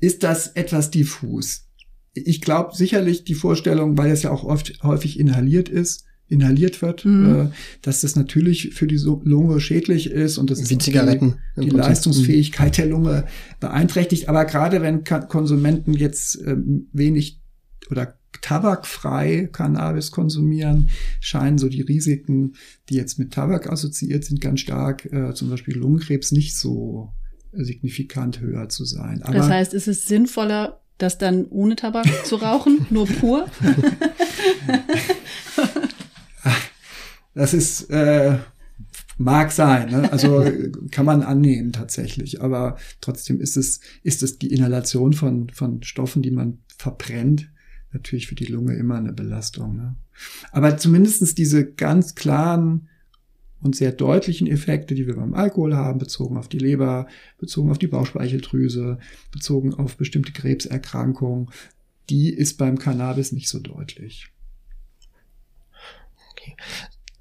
ist 0.00 0.22
das 0.22 0.48
etwas 0.48 0.90
diffus. 0.90 1.68
Ich 2.14 2.40
glaube 2.40 2.74
sicherlich 2.74 3.24
die 3.24 3.34
Vorstellung, 3.34 3.98
weil 3.98 4.10
es 4.10 4.22
ja 4.22 4.30
auch 4.30 4.44
oft 4.44 4.82
häufig 4.82 5.18
inhaliert 5.18 5.68
ist, 5.68 6.04
inhaliert 6.28 6.80
wird, 6.82 7.04
mhm. 7.04 7.46
äh, 7.46 7.48
dass 7.82 8.00
das 8.00 8.16
natürlich 8.16 8.74
für 8.74 8.86
die 8.86 8.96
Lunge 8.96 9.60
schädlich 9.60 10.10
ist 10.10 10.38
und 10.38 10.50
das 10.50 10.70
Wie 10.70 10.78
Zigaretten 10.78 11.36
die, 11.56 11.68
die 11.68 11.70
Leistungsfähigkeit 11.70 12.78
der 12.78 12.86
Lunge 12.86 13.26
beeinträchtigt. 13.60 14.28
Aber 14.28 14.44
gerade 14.44 14.80
wenn 14.80 15.04
Konsumenten 15.04 15.92
jetzt 15.92 16.40
äh, 16.42 16.56
wenig 16.92 17.40
oder 17.90 18.14
tabakfrei 18.40 19.48
Cannabis 19.52 20.10
konsumieren, 20.10 20.88
scheinen 21.20 21.58
so 21.58 21.68
die 21.68 21.82
Risiken, 21.82 22.54
die 22.88 22.94
jetzt 22.94 23.18
mit 23.18 23.32
Tabak 23.32 23.70
assoziiert 23.70 24.24
sind, 24.24 24.40
ganz 24.40 24.60
stark, 24.60 25.10
äh, 25.12 25.34
zum 25.34 25.50
Beispiel 25.50 25.76
Lungenkrebs, 25.76 26.32
nicht 26.32 26.56
so 26.56 27.12
signifikant 27.52 28.40
höher 28.40 28.68
zu 28.68 28.84
sein. 28.84 29.22
Aber 29.22 29.34
das 29.34 29.48
heißt, 29.48 29.74
ist 29.74 29.88
es 29.88 30.06
sinnvoller, 30.06 30.80
das 30.98 31.18
dann 31.18 31.46
ohne 31.46 31.76
Tabak 31.76 32.06
zu 32.24 32.36
rauchen, 32.36 32.86
nur 32.90 33.06
pur? 33.06 33.46
das 37.34 37.54
ist 37.54 37.90
äh, 37.90 38.38
mag 39.18 39.52
sein, 39.52 39.90
ne? 39.90 40.12
also 40.12 40.44
kann 40.90 41.06
man 41.06 41.22
annehmen 41.22 41.72
tatsächlich, 41.72 42.40
aber 42.42 42.76
trotzdem 43.00 43.40
ist 43.40 43.56
es 43.56 43.80
ist 44.02 44.22
es 44.22 44.38
die 44.38 44.52
Inhalation 44.52 45.12
von 45.12 45.50
von 45.50 45.82
Stoffen, 45.82 46.22
die 46.22 46.30
man 46.30 46.58
verbrennt, 46.76 47.50
natürlich 47.92 48.26
für 48.26 48.34
die 48.34 48.46
Lunge 48.46 48.74
immer 48.74 48.96
eine 48.96 49.12
Belastung. 49.12 49.76
Ne? 49.76 49.96
Aber 50.52 50.76
zumindestens 50.76 51.34
diese 51.34 51.64
ganz 51.64 52.14
klaren 52.14 52.88
und 53.64 53.74
sehr 53.74 53.92
deutlichen 53.92 54.46
Effekte, 54.46 54.94
die 54.94 55.06
wir 55.06 55.16
beim 55.16 55.32
Alkohol 55.32 55.74
haben, 55.74 55.98
bezogen 55.98 56.36
auf 56.36 56.48
die 56.48 56.58
Leber, 56.58 57.08
bezogen 57.38 57.70
auf 57.70 57.78
die 57.78 57.86
Bauchspeicheldrüse, 57.86 58.98
bezogen 59.32 59.72
auf 59.72 59.96
bestimmte 59.96 60.32
Krebserkrankungen, 60.32 61.48
die 62.10 62.28
ist 62.28 62.58
beim 62.58 62.78
Cannabis 62.78 63.32
nicht 63.32 63.48
so 63.48 63.58
deutlich. 63.58 64.28
Okay. 66.32 66.56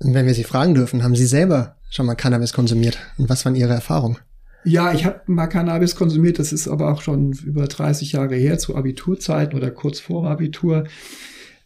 Und 0.04 0.13
wenn 0.13 0.26
wir 0.26 0.34
Sie 0.34 0.44
fragen 0.44 0.76
dürfen, 0.76 1.04
haben 1.04 1.16
Sie 1.16 1.26
selber 1.26 1.78
schon 1.89 2.06
mal 2.06 2.16
Cannabis 2.16 2.54
konsumiert? 2.54 2.98
Und 3.18 3.30
was 3.30 3.46
waren 3.46 3.56
Ihre 3.56 3.74
Erfahrungen? 3.74 4.18
Ja, 4.66 4.94
ich 4.94 5.06
habe 5.06 5.22
mal 5.28 5.48
Cannabis 5.48 5.96
konsumiert, 5.96 6.39
das 6.39 6.54
ist 6.54 6.68
aber 6.68 6.92
auch 6.92 7.02
schon 7.02 7.34
über 7.34 7.68
30 7.68 8.13
Jahre 8.13 8.36
her, 8.36 8.58
zu 8.58 8.76
Abiturzeiten 8.76 9.58
oder 9.58 9.72
kurz 9.72 10.00
vor 10.00 10.30
Abitur. 10.30 10.86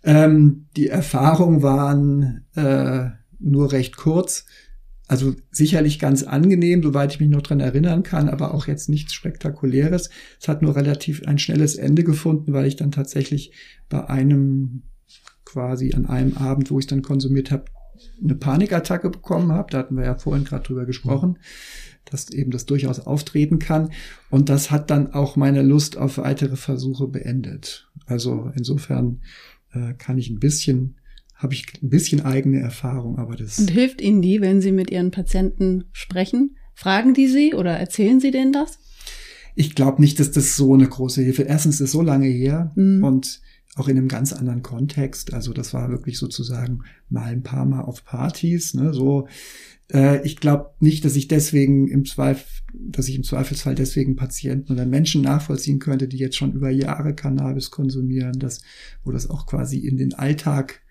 Ähm, 0.04 0.66
die 0.76 0.88
Erfahrungen 0.88 1.62
waren 1.62 2.46
äh, 2.56 3.10
nur 3.40 3.72
recht 3.72 3.98
kurz. 3.98 4.46
Also 5.08 5.36
sicherlich 5.52 6.00
ganz 6.00 6.24
angenehm, 6.24 6.84
soweit 6.84 7.14
ich 7.14 7.20
mich 7.20 7.30
noch 7.30 7.42
dran 7.42 7.62
erinnern 7.62 8.04
kann, 8.04 8.28
aber 8.28 8.54
auch 8.54 8.68
jetzt 8.68 8.90
nichts 8.90 9.14
Spektakuläres. 9.14 10.10
Es 10.40 10.48
hat 10.48 10.62
nur 10.62 10.76
relativ 10.76 11.24
ein 11.26 11.40
schnelles 11.40 11.76
Ende 11.76 12.04
gefunden, 12.04 12.52
weil 12.52 12.66
ich 12.66 12.76
dann 12.76 12.92
tatsächlich 12.92 13.54
bei 13.90 14.10
einem 14.10 14.84
quasi 15.46 15.94
an 15.94 16.08
einem 16.08 16.36
Abend, 16.36 16.72
wo 16.72 16.80
ich 16.80 16.88
dann 16.88 17.04
konsumiert 17.04 17.52
habe, 17.52 17.66
eine 18.22 18.36
Panikattacke 18.36 19.10
bekommen 19.10 19.52
habe. 19.52 19.72
Da 19.72 19.80
hatten 19.80 19.96
wir 19.96 20.06
ja 20.06 20.16
vorhin 20.16 20.46
gerade 20.46 20.64
drüber 20.64 20.86
gesprochen, 20.86 21.40
dass 22.06 22.30
eben 22.30 22.52
das 22.52 22.66
durchaus 22.66 23.00
auftreten 23.00 23.60
kann. 23.60 23.92
Und 24.30 24.50
das 24.50 24.72
hat 24.72 24.90
dann 24.90 25.14
auch 25.14 25.36
meine 25.36 25.62
Lust 25.62 25.98
auf 25.98 26.18
weitere 26.18 26.56
Versuche 26.56 27.08
beendet. 27.08 27.90
Also 28.06 28.52
insofern 28.56 29.22
äh, 29.74 29.94
kann 29.94 30.18
ich 30.18 30.30
ein 30.30 30.40
bisschen 30.40 30.96
habe 31.38 31.54
ich 31.54 31.66
ein 31.84 31.90
bisschen 31.90 32.22
eigene 32.22 32.60
Erfahrung, 32.60 33.20
aber 33.20 33.36
das. 33.36 33.60
Und 33.60 33.70
hilft 33.70 34.02
Ihnen 34.02 34.22
die, 34.24 34.42
wenn 34.42 34.60
Sie 34.60 34.72
mit 34.72 34.90
Ihren 34.90 35.12
Patienten 35.12 35.86
sprechen? 35.92 36.58
Fragen 36.74 37.14
die 37.14 37.28
Sie 37.28 37.54
oder 37.54 37.72
erzählen 37.72 38.20
Sie 38.20 38.32
denen 38.32 38.52
das? 38.52 38.80
Ich 39.56 39.76
glaube 39.76 40.02
nicht, 40.02 40.20
dass 40.20 40.32
das 40.32 40.56
so 40.56 40.74
eine 40.74 40.88
große 40.88 41.22
Hilfe. 41.22 41.44
Erstens 41.44 41.76
ist 41.76 41.82
es 41.82 41.92
so 41.92 42.02
lange 42.02 42.28
her 42.28 42.72
mhm. 42.76 43.04
und 43.04 43.42
auch 43.78 43.88
in 43.88 43.98
einem 43.98 44.08
ganz 44.08 44.34
anderen 44.34 44.64
Kontext. 44.64 45.34
Also 45.34 45.54
das 45.54 45.74
war 45.74 45.90
wirklich 45.90 46.18
sozusagen 46.18 46.80
mal 47.10 47.26
ein 47.26 47.44
paar 47.44 47.66
Mal 47.66 47.82
auf 47.82 48.04
Partys, 48.04 48.74
ne, 48.74 48.94
so. 48.94 49.28
Äh, 49.92 50.26
ich 50.26 50.38
glaube 50.38 50.72
nicht, 50.80 51.06
dass 51.06 51.16
ich 51.16 51.28
deswegen 51.28 51.88
im 51.88 52.06
Zweifel, 52.06 52.46
dass 52.74 53.08
ich 53.08 53.16
im 53.16 53.24
Zweifelsfall 53.24 53.76
deswegen 53.76 54.16
Patienten 54.16 54.74
oder 54.74 54.86
Menschen 54.86 55.22
nachvollziehen 55.22 55.80
könnte, 55.80 56.08
die 56.08 56.18
jetzt 56.18 56.36
schon 56.36 56.54
über 56.54 56.70
Jahre 56.70 57.14
Cannabis 57.14 57.72
konsumieren, 57.72 58.40
dass, 58.40 58.62
wo 59.04 59.12
das 59.12 59.30
auch 59.30 59.46
quasi 59.46 59.78
in 59.80 59.98
den 59.98 60.14
Alltag 60.14 60.82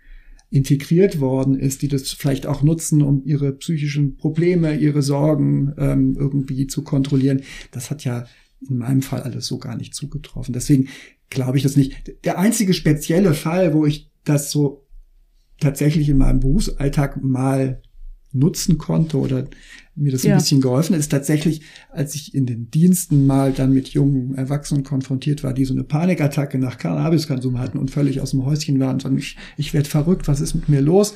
integriert 0.48 1.20
worden 1.20 1.58
ist, 1.58 1.82
die 1.82 1.88
das 1.88 2.12
vielleicht 2.12 2.46
auch 2.46 2.62
nutzen, 2.62 3.02
um 3.02 3.22
ihre 3.24 3.52
psychischen 3.52 4.16
Probleme, 4.16 4.76
ihre 4.76 5.02
Sorgen 5.02 5.74
ähm, 5.76 6.14
irgendwie 6.16 6.66
zu 6.68 6.82
kontrollieren. 6.82 7.42
Das 7.72 7.90
hat 7.90 8.04
ja 8.04 8.26
in 8.68 8.78
meinem 8.78 9.02
Fall 9.02 9.22
alles 9.22 9.46
so 9.46 9.58
gar 9.58 9.76
nicht 9.76 9.94
zugetroffen. 9.94 10.54
Deswegen 10.54 10.88
glaube 11.30 11.56
ich 11.56 11.62
das 11.62 11.76
nicht. 11.76 12.14
Der 12.24 12.38
einzige 12.38 12.74
spezielle 12.74 13.34
Fall, 13.34 13.74
wo 13.74 13.86
ich 13.86 14.10
das 14.24 14.50
so 14.50 14.86
tatsächlich 15.60 16.08
in 16.08 16.18
meinem 16.18 16.40
Berufsalltag 16.40 17.22
mal 17.22 17.80
nutzen 18.32 18.76
konnte 18.76 19.18
oder 19.18 19.48
mir 19.94 20.12
das 20.12 20.22
ja. 20.22 20.34
ein 20.34 20.38
bisschen 20.38 20.60
geholfen 20.60 20.94
ist 20.94 21.08
tatsächlich, 21.08 21.62
als 21.90 22.14
ich 22.14 22.34
in 22.34 22.44
den 22.44 22.70
Diensten 22.70 23.26
mal 23.26 23.52
dann 23.52 23.72
mit 23.72 23.88
jungen 23.88 24.34
Erwachsenen 24.34 24.84
konfrontiert 24.84 25.42
war, 25.42 25.54
die 25.54 25.64
so 25.64 25.72
eine 25.72 25.84
Panikattacke 25.84 26.58
nach 26.58 26.76
Cannabiskonsum 26.76 27.58
hatten 27.58 27.78
und 27.78 27.90
völlig 27.90 28.20
aus 28.20 28.32
dem 28.32 28.44
Häuschen 28.44 28.78
waren 28.78 28.94
und 28.94 29.02
sagen, 29.02 29.18
ich, 29.18 29.36
ich 29.56 29.72
werde 29.72 29.88
verrückt, 29.88 30.28
was 30.28 30.40
ist 30.40 30.54
mit 30.54 30.68
mir 30.68 30.82
los? 30.82 31.14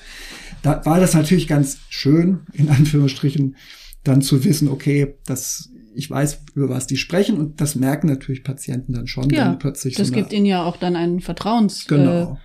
Da 0.62 0.84
war 0.86 0.98
das 0.98 1.14
natürlich 1.14 1.46
ganz 1.46 1.78
schön, 1.90 2.40
in 2.54 2.70
Anführungsstrichen, 2.70 3.56
dann 4.02 4.22
zu 4.22 4.44
wissen, 4.44 4.68
okay, 4.68 5.14
das 5.26 5.70
ich 5.94 6.10
weiß, 6.10 6.42
über 6.54 6.68
was 6.68 6.86
die 6.86 6.96
sprechen 6.96 7.38
und 7.38 7.60
das 7.60 7.74
merken 7.74 8.06
natürlich 8.08 8.44
Patienten 8.44 8.92
dann 8.92 9.06
schon. 9.06 9.30
Ja, 9.30 9.46
dann 9.46 9.58
plötzlich 9.58 9.96
das 9.96 10.08
so 10.08 10.14
gibt 10.14 10.32
ihnen 10.32 10.46
ja 10.46 10.64
auch 10.64 10.76
dann 10.76 10.96
einen 10.96 11.20
Vertrauens. 11.20 11.86
Genau. 11.86 12.34
Äh, 12.34 12.36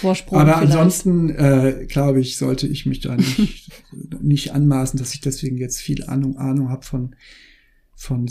Vorsprung. 0.00 0.38
Aber 0.38 0.58
vielleicht. 0.58 0.72
ansonsten, 0.72 1.30
äh, 1.30 1.86
glaube 1.88 2.20
ich, 2.20 2.36
sollte 2.36 2.68
ich 2.68 2.86
mich 2.86 3.00
da 3.00 3.16
nicht, 3.16 3.72
nicht 4.20 4.52
anmaßen, 4.52 4.98
dass 4.98 5.14
ich 5.14 5.20
deswegen 5.20 5.56
jetzt 5.56 5.80
viel 5.80 6.04
Ahnung, 6.04 6.36
Ahnung 6.36 6.68
habe 6.68 6.84
von, 6.84 7.16
von, 7.96 8.28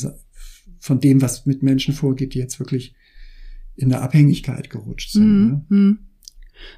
von 0.79 0.99
dem, 0.99 1.21
was 1.21 1.45
mit 1.45 1.63
Menschen 1.63 1.93
vorgeht, 1.93 2.33
die 2.33 2.39
jetzt 2.39 2.59
wirklich 2.59 2.95
in 3.75 3.89
der 3.89 4.01
Abhängigkeit 4.01 4.69
gerutscht 4.69 5.11
sind. 5.11 5.25
Mhm. 5.25 5.49
Ne? 5.49 5.65
Mhm. 5.69 5.99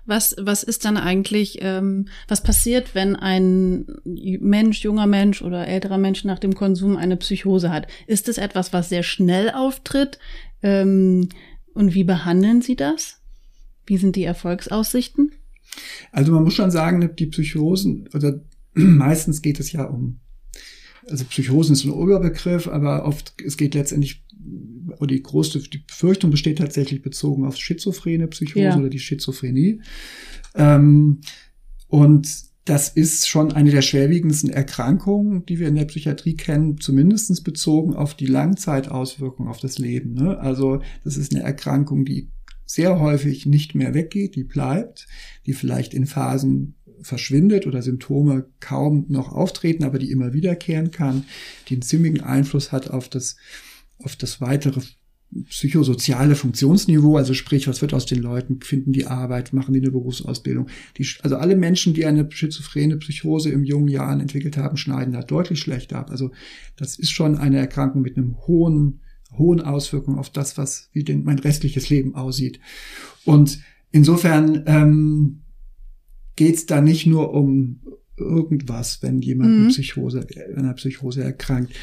Was, 0.06 0.36
was 0.40 0.64
ist 0.64 0.86
dann 0.86 0.98
eigentlich, 0.98 1.60
ähm, 1.62 2.08
was 2.28 2.44
passiert, 2.44 2.96
wenn 2.96 3.16
ein 3.16 3.86
Mensch, 4.04 4.84
junger 4.84 5.08
Mensch 5.08 5.42
oder 5.42 5.68
älterer 5.68 5.98
Mensch 5.98 6.24
nach 6.24 6.40
dem 6.40 6.56
Konsum 6.56 6.98
eine 6.98 7.18
Psychose 7.18 7.72
hat? 7.72 7.88
Ist 8.08 8.30
es 8.30 8.38
etwas, 8.38 8.74
was 8.74 8.90
sehr 8.90 9.04
schnell 9.04 9.50
auftritt? 9.50 10.20
Ähm, 10.62 11.30
und 11.74 11.94
wie 11.94 12.04
behandeln 12.04 12.62
Sie 12.62 12.76
das? 12.76 13.20
Wie 13.86 13.98
sind 13.98 14.16
die 14.16 14.24
Erfolgsaussichten? 14.24 15.32
Also 16.12 16.32
man 16.32 16.44
muss 16.44 16.54
schon 16.54 16.72
sagen, 16.72 17.16
die 17.16 17.26
Psychosen, 17.28 18.10
oder 18.14 18.42
meistens 18.74 19.42
geht 19.42 19.60
es 19.60 19.72
ja 19.72 19.84
um, 19.84 20.20
also 21.10 21.24
Psychosen 21.26 21.74
ist 21.74 21.84
ein 21.84 21.92
Oberbegriff, 21.92 22.68
aber 22.68 23.06
oft, 23.06 23.34
es 23.46 23.58
geht 23.58 23.76
letztendlich, 23.76 24.25
oder 24.98 25.08
die 25.08 25.24
große, 25.24 25.60
die 25.70 25.80
Befürchtung 25.80 26.32
besteht 26.32 26.58
tatsächlich 26.58 27.02
bezogen 27.02 27.46
auf 27.46 27.58
schizophrene 27.58 28.28
Psychose 28.28 28.66
ja. 28.66 28.78
oder 28.78 28.90
die 28.90 29.00
Schizophrenie. 29.00 29.82
Ähm, 30.56 31.22
und 31.88 32.28
das 32.66 32.90
ist 32.90 33.28
schon 33.28 33.54
eine 33.54 33.70
der 33.70 33.84
schwerwiegendsten 33.84 34.50
Erkrankungen, 34.50 35.46
die 35.46 35.60
wir 35.60 35.68
in 35.68 35.76
der 35.76 35.86
Psychiatrie 35.86 36.36
kennen, 36.36 36.80
zumindestens 36.80 37.42
bezogen 37.42 37.94
auf 37.94 38.16
die 38.16 38.26
Langzeitauswirkungen 38.26 39.50
auf 39.50 39.60
das 39.60 39.78
Leben. 39.78 40.14
Ne? 40.14 40.40
Also 40.40 40.82
das 41.04 41.16
ist 41.16 41.34
eine 41.34 41.44
Erkrankung, 41.44 42.06
die 42.06 42.30
sehr 42.66 43.00
häufig 43.00 43.46
nicht 43.46 43.76
mehr 43.76 43.94
weggeht, 43.94 44.36
die 44.36 44.44
bleibt, 44.44 45.08
die 45.46 45.54
vielleicht 45.54 45.94
in 45.94 46.08
Phasen 46.08 46.74
verschwindet 47.02 47.68
oder 47.68 47.84
Symptome 47.84 48.48
kaum 48.60 49.06
noch 49.10 49.32
auftreten, 49.32 49.84
aber 49.84 50.00
die 50.00 50.12
immer 50.12 50.34
wiederkehren 50.34 50.90
kann, 50.90 51.26
die 51.70 51.76
einen 51.76 51.82
ziemlichen 51.84 52.22
Einfluss 52.22 52.72
hat 52.72 52.90
auf 52.90 53.10
das, 53.10 53.36
auf 54.00 54.16
das 54.16 54.42
weitere 54.42 54.82
psychosoziale 55.50 56.36
Funktionsniveau, 56.36 57.18
also 57.18 57.34
sprich, 57.34 57.68
was 57.68 57.82
wird 57.82 57.94
aus 57.94 58.06
den 58.06 58.22
Leuten, 58.22 58.62
finden 58.62 58.94
die 58.94 59.08
Arbeit, 59.08 59.54
machen 59.54 59.74
die 59.74 59.82
eine 59.82 59.92
Berufsausbildung. 59.92 60.68
Die, 60.98 61.08
also 61.24 61.36
alle 61.38 61.56
Menschen, 61.56 61.94
die 61.94 62.06
eine 62.06 62.30
schizophrene 62.32 62.98
Psychose 62.98 63.50
im 63.50 63.64
jungen 63.64 63.90
Jahren 63.90 64.22
entwickelt 64.22 64.56
haben, 64.56 64.78
schneiden 64.78 65.14
da 65.14 65.24
deutlich 65.24 65.60
schlechter 65.60 65.98
ab. 65.98 66.10
Also 66.10 66.32
das 66.78 66.98
ist 66.98 67.12
schon 67.12 67.38
eine 67.38 67.58
Erkrankung 67.58 68.02
mit 68.02 68.18
einem 68.18 68.38
hohen 68.48 69.02
hohen 69.38 69.62
Auswirkungen 69.62 70.18
auf 70.18 70.30
das, 70.30 70.58
was 70.58 70.90
wie 70.94 71.04
denn 71.04 71.24
mein 71.24 71.40
restliches 71.40 71.90
Leben 71.90 72.16
aussieht. 72.16 72.60
Und 73.24 73.60
insofern 73.92 74.64
ähm, 74.66 75.42
geht 76.36 76.56
es 76.56 76.66
da 76.66 76.82
nicht 76.82 77.06
nur 77.06 77.34
um 77.34 77.82
irgendwas, 78.18 79.02
wenn 79.02 79.22
jemand 79.22 79.52
mhm. 79.52 79.60
eine 79.62 79.68
Psychose, 79.70 80.26
einer 80.56 80.74
Psychose 80.74 81.24
erkrankt. 81.24 81.74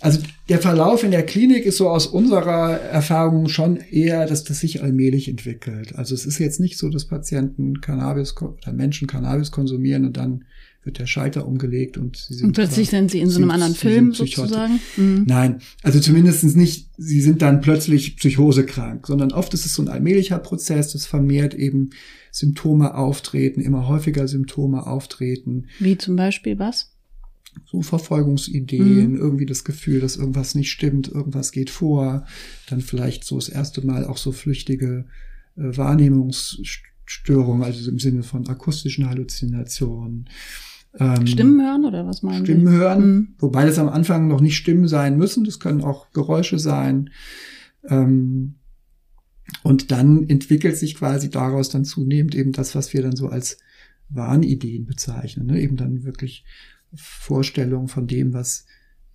Also 0.00 0.20
der 0.48 0.58
Verlauf 0.58 1.04
in 1.04 1.10
der 1.10 1.24
Klinik 1.24 1.66
ist 1.66 1.76
so 1.76 1.88
aus 1.88 2.06
unserer 2.06 2.80
Erfahrung 2.80 3.48
schon 3.48 3.76
eher, 3.76 4.26
dass 4.26 4.44
das 4.44 4.60
sich 4.60 4.82
allmählich 4.82 5.28
entwickelt. 5.28 5.94
Also 5.94 6.14
es 6.14 6.26
ist 6.26 6.38
jetzt 6.38 6.60
nicht 6.60 6.78
so, 6.78 6.88
dass 6.88 7.04
Patienten 7.04 7.80
Cannabis 7.80 8.34
oder 8.40 8.72
Menschen 8.72 9.06
Cannabis 9.06 9.50
konsumieren 9.50 10.04
und 10.06 10.16
dann 10.16 10.44
wird 10.82 10.98
der 10.98 11.06
Schalter 11.06 11.46
umgelegt 11.46 11.98
und 11.98 12.16
sie 12.16 12.34
sind. 12.34 12.46
Und 12.46 12.52
plötzlich 12.54 12.88
zwar, 12.88 13.00
sind 13.00 13.10
sie 13.10 13.20
in 13.20 13.28
so 13.28 13.38
einem 13.38 13.50
anderen 13.50 13.74
Film 13.74 14.14
sozusagen? 14.14 14.80
Mhm. 14.96 15.24
Nein, 15.26 15.60
also 15.82 16.00
zumindestens 16.00 16.56
nicht, 16.56 16.88
sie 16.96 17.20
sind 17.20 17.42
dann 17.42 17.60
plötzlich 17.60 18.16
psychosekrank, 18.16 19.06
sondern 19.06 19.32
oft 19.32 19.52
ist 19.52 19.66
es 19.66 19.74
so 19.74 19.82
ein 19.82 19.88
allmählicher 19.88 20.38
Prozess, 20.38 20.92
das 20.92 21.04
vermehrt 21.04 21.52
eben 21.52 21.90
Symptome 22.32 22.94
auftreten, 22.94 23.60
immer 23.60 23.88
häufiger 23.88 24.26
Symptome 24.26 24.86
auftreten. 24.86 25.66
Wie 25.80 25.98
zum 25.98 26.16
Beispiel 26.16 26.58
was? 26.58 26.92
So 27.64 27.82
Verfolgungsideen, 27.82 29.12
mhm. 29.12 29.18
irgendwie 29.18 29.46
das 29.46 29.64
Gefühl, 29.64 30.00
dass 30.00 30.16
irgendwas 30.16 30.54
nicht 30.54 30.70
stimmt, 30.70 31.08
irgendwas 31.08 31.52
geht 31.52 31.70
vor, 31.70 32.24
dann 32.68 32.80
vielleicht 32.80 33.24
so 33.24 33.36
das 33.36 33.48
erste 33.48 33.84
Mal 33.84 34.04
auch 34.04 34.16
so 34.16 34.32
flüchtige 34.32 35.06
äh, 35.56 35.76
Wahrnehmungsstörungen, 35.76 37.62
also 37.62 37.90
im 37.90 37.98
Sinne 37.98 38.22
von 38.22 38.46
akustischen 38.48 39.08
Halluzinationen. 39.08 40.28
Ähm, 40.98 41.26
Stimmen 41.26 41.60
hören 41.60 41.84
oder 41.84 42.06
was 42.06 42.22
meinen 42.22 42.44
Stimmen 42.44 42.66
Sie? 42.66 42.72
hören, 42.72 43.06
mhm. 43.06 43.34
wobei 43.38 43.64
das 43.64 43.78
am 43.78 43.88
Anfang 43.88 44.28
noch 44.28 44.40
nicht 44.40 44.56
Stimmen 44.56 44.88
sein 44.88 45.16
müssen, 45.16 45.44
das 45.44 45.60
können 45.60 45.82
auch 45.82 46.10
Geräusche 46.12 46.58
sein. 46.58 47.10
Ähm, 47.88 48.56
und 49.62 49.90
dann 49.90 50.28
entwickelt 50.28 50.76
sich 50.76 50.94
quasi 50.94 51.30
daraus 51.30 51.68
dann 51.68 51.84
zunehmend 51.84 52.34
eben 52.34 52.52
das, 52.52 52.74
was 52.74 52.92
wir 52.92 53.02
dann 53.02 53.16
so 53.16 53.28
als 53.28 53.58
Wahnideen 54.08 54.86
bezeichnen, 54.86 55.46
ne? 55.46 55.60
eben 55.60 55.76
dann 55.76 56.04
wirklich 56.04 56.44
Vorstellungen 56.94 57.88
von 57.88 58.06
dem, 58.06 58.32
was 58.32 58.66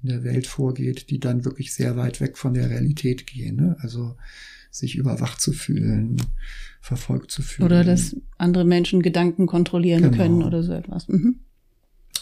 in 0.01 0.09
der 0.09 0.23
Welt 0.23 0.47
vorgeht, 0.47 1.09
die 1.09 1.19
dann 1.19 1.45
wirklich 1.45 1.73
sehr 1.73 1.97
weit 1.97 2.21
weg 2.21 2.37
von 2.37 2.53
der 2.53 2.69
Realität 2.69 3.27
gehen. 3.27 3.55
Ne? 3.55 3.77
Also 3.79 4.15
sich 4.69 4.95
überwacht 4.95 5.41
zu 5.41 5.53
fühlen, 5.53 6.17
verfolgt 6.81 7.31
zu 7.31 7.41
fühlen. 7.41 7.65
Oder 7.65 7.83
dass 7.83 8.15
andere 8.37 8.65
Menschen 8.65 9.01
Gedanken 9.01 9.47
kontrollieren 9.47 10.03
genau. 10.03 10.17
können 10.17 10.43
oder 10.43 10.63
so 10.63 10.73
etwas. 10.73 11.07
Mhm. 11.07 11.39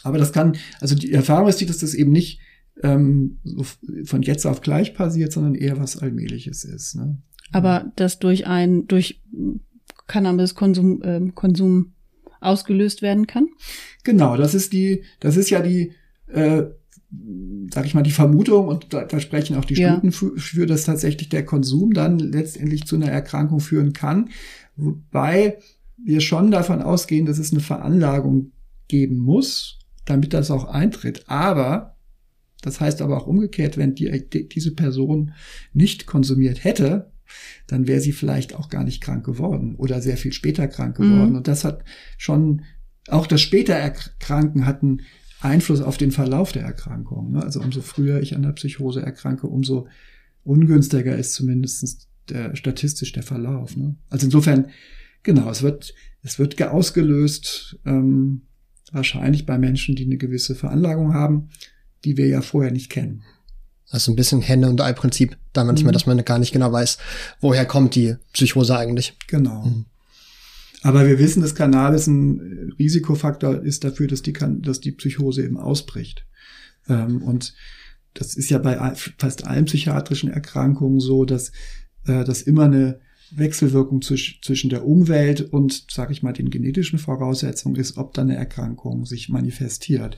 Aber 0.04 0.18
das 0.18 0.32
kann, 0.34 0.56
also 0.80 0.96
die 0.96 1.12
Erfahrung 1.12 1.48
ist 1.50 1.62
die, 1.62 1.66
dass 1.66 1.80
das 1.80 1.94
eben 1.94 2.12
nicht 2.12 2.40
ähm, 2.82 3.38
so 3.44 3.66
von 4.06 4.22
jetzt 4.22 4.46
auf 4.46 4.62
gleich 4.62 4.94
passiert, 4.94 5.32
sondern 5.32 5.56
eher 5.56 5.80
was 5.80 5.98
Allmähliches 5.98 6.64
ist. 6.64 6.96
Ne? 6.96 7.18
Aber 7.52 7.92
das 7.96 8.20
durch 8.20 8.48
ein, 8.48 8.88
durch 8.88 9.22
Cannabiskonsum 10.08 11.02
äh, 11.02 11.32
Konsum 11.34 11.94
ausgelöst 12.44 13.02
werden 13.02 13.28
kann? 13.28 13.48
Genau, 14.04 14.38
das 14.38 14.54
ist 14.54 14.74
die, 14.74 15.04
das 15.20 15.38
ist 15.38 15.50
ja 15.50 15.62
die, 15.62 15.94
äh, 16.28 16.64
sag 17.72 17.86
ich 17.86 17.94
mal, 17.94 18.04
die 18.04 18.12
Vermutung 18.12 18.68
und 18.68 18.94
da, 18.94 19.06
da 19.06 19.20
sprechen 19.20 19.56
auch 19.58 19.66
die 19.66 19.76
Studien 19.76 20.06
ja. 20.06 20.12
für, 20.12 20.38
für, 20.38 20.66
dass 20.66 20.86
tatsächlich 20.86 21.30
der 21.30 21.46
Konsum 21.46 21.94
dann 21.94 22.20
letztendlich 22.20 22.86
zu 22.86 22.96
einer 22.96 23.10
Erkrankung 23.10 23.60
führen 23.60 23.94
kann. 23.94 24.30
Wobei 24.76 25.60
wir 25.98 26.22
schon 26.22 26.52
davon 26.52 26.82
ausgehen, 26.82 27.26
dass 27.26 27.38
es 27.38 27.52
eine 27.52 27.62
Veranlagung 27.62 28.52
geben 28.88 29.18
muss, 29.18 29.80
damit 30.06 30.34
das 30.34 30.52
auch 30.52 30.66
eintritt. 30.66 31.26
Aber 31.28 31.96
das 32.62 32.80
heißt 32.80 33.02
aber 33.02 33.18
auch 33.18 33.28
umgekehrt, 33.28 33.78
wenn 33.78 33.96
die, 33.96 34.28
die, 34.30 34.48
diese 34.50 34.74
Person 34.74 35.34
nicht 35.74 36.06
konsumiert 36.06 36.64
hätte, 36.64 37.13
dann 37.68 37.88
wäre 37.88 38.02
sie 38.02 38.12
vielleicht 38.12 38.56
auch 38.56 38.70
gar 38.70 38.84
nicht 38.84 39.02
krank 39.02 39.26
geworden 39.26 39.76
oder 39.76 40.02
sehr 40.02 40.18
viel 40.18 40.34
später 40.34 40.68
krank 40.68 40.98
geworden. 40.98 41.32
Mhm. 41.32 41.36
Und 41.38 41.48
das 41.48 41.64
hat 41.64 41.84
schon, 42.18 42.64
auch 43.08 43.28
das 43.28 43.42
später 43.42 43.74
Erkranken 43.74 44.66
hat 44.66 44.84
einen 44.84 45.02
Einfluss 45.42 45.82
auf 45.82 45.98
den 45.98 46.12
Verlauf 46.12 46.52
der 46.52 46.64
Erkrankung. 46.64 47.32
Ne? 47.32 47.44
Also 47.44 47.60
umso 47.60 47.82
früher 47.82 48.22
ich 48.22 48.36
an 48.36 48.44
der 48.44 48.54
Psychose 48.54 49.02
erkranke, 49.02 49.48
umso 49.48 49.88
ungünstiger 50.44 51.16
ist 51.18 51.34
zumindest 51.34 52.08
der, 52.30 52.56
statistisch 52.56 53.12
der 53.12 53.24
Verlauf. 53.24 53.76
Ne? 53.76 53.96
Also 54.10 54.26
insofern, 54.26 54.68
genau, 55.24 55.50
es 55.50 55.62
wird, 55.62 55.94
es 56.22 56.40
wird 56.40 56.62
ausgelöst, 56.62 57.80
ähm, 57.86 58.44
wahrscheinlich 58.92 59.46
bei 59.46 59.58
Menschen, 59.58 59.96
die 59.96 60.06
eine 60.06 60.18
gewisse 60.18 60.56
Veranlagung 60.56 61.14
haben, 61.14 61.50
die 62.06 62.18
wir 62.18 62.28
ja 62.28 62.42
vorher 62.42 62.72
nicht 62.72 62.90
kennen. 62.90 63.24
Also 63.94 64.12
ein 64.12 64.16
bisschen 64.16 64.42
Henne- 64.42 64.70
und 64.70 64.82
Ei-Prinzip, 64.82 65.38
da 65.54 65.64
manchmal, 65.64 65.92
mhm. 65.92 65.94
dass 65.94 66.08
man 66.08 66.26
gar 66.26 66.40
nicht 66.40 66.52
genau 66.52 66.72
weiß, 66.72 66.98
woher 67.42 67.68
kommt 67.68 67.94
die 67.94 68.16
Psychose 68.34 68.76
eigentlich. 68.76 69.14
Genau. 69.28 69.66
Mhm. 69.66 69.86
Aber 70.82 71.06
wir 71.06 71.20
wissen, 71.20 71.44
dass 71.44 71.54
Cannabis 71.54 72.08
ein 72.08 72.74
Risikofaktor 72.80 73.62
ist 73.62 73.84
dafür, 73.84 74.08
dass 74.08 74.24
die, 74.24 74.34
dass 74.34 74.80
die 74.80 74.94
Psychose 74.94 75.44
eben 75.44 75.58
ausbricht. 75.58 76.26
Ähm, 76.90 77.22
und 77.22 77.54
das 78.16 78.34
ist 78.34 78.50
ja 78.50 78.58
bei 78.58 78.96
fast 79.20 79.46
allen 79.46 79.66
psychiatrischen 79.66 80.32
Erkrankungen 80.32 81.00
so, 81.00 81.24
dass 81.24 81.52
äh, 82.08 82.24
das 82.24 82.42
immer 82.42 82.64
eine 82.64 83.00
Wechselwirkung 83.30 84.02
zwischen 84.02 84.70
der 84.70 84.88
Umwelt 84.88 85.42
und, 85.42 85.86
sag 85.92 86.10
ich 86.10 86.24
mal, 86.24 86.34
den 86.34 86.50
genetischen 86.50 86.98
Voraussetzungen 86.98 87.76
ist, 87.76 87.98
ob 87.98 88.16
da 88.16 88.24
eine 88.24 88.36
Erkrankung 88.36 89.06
sich 89.06 89.30
manifestiert. 89.30 90.18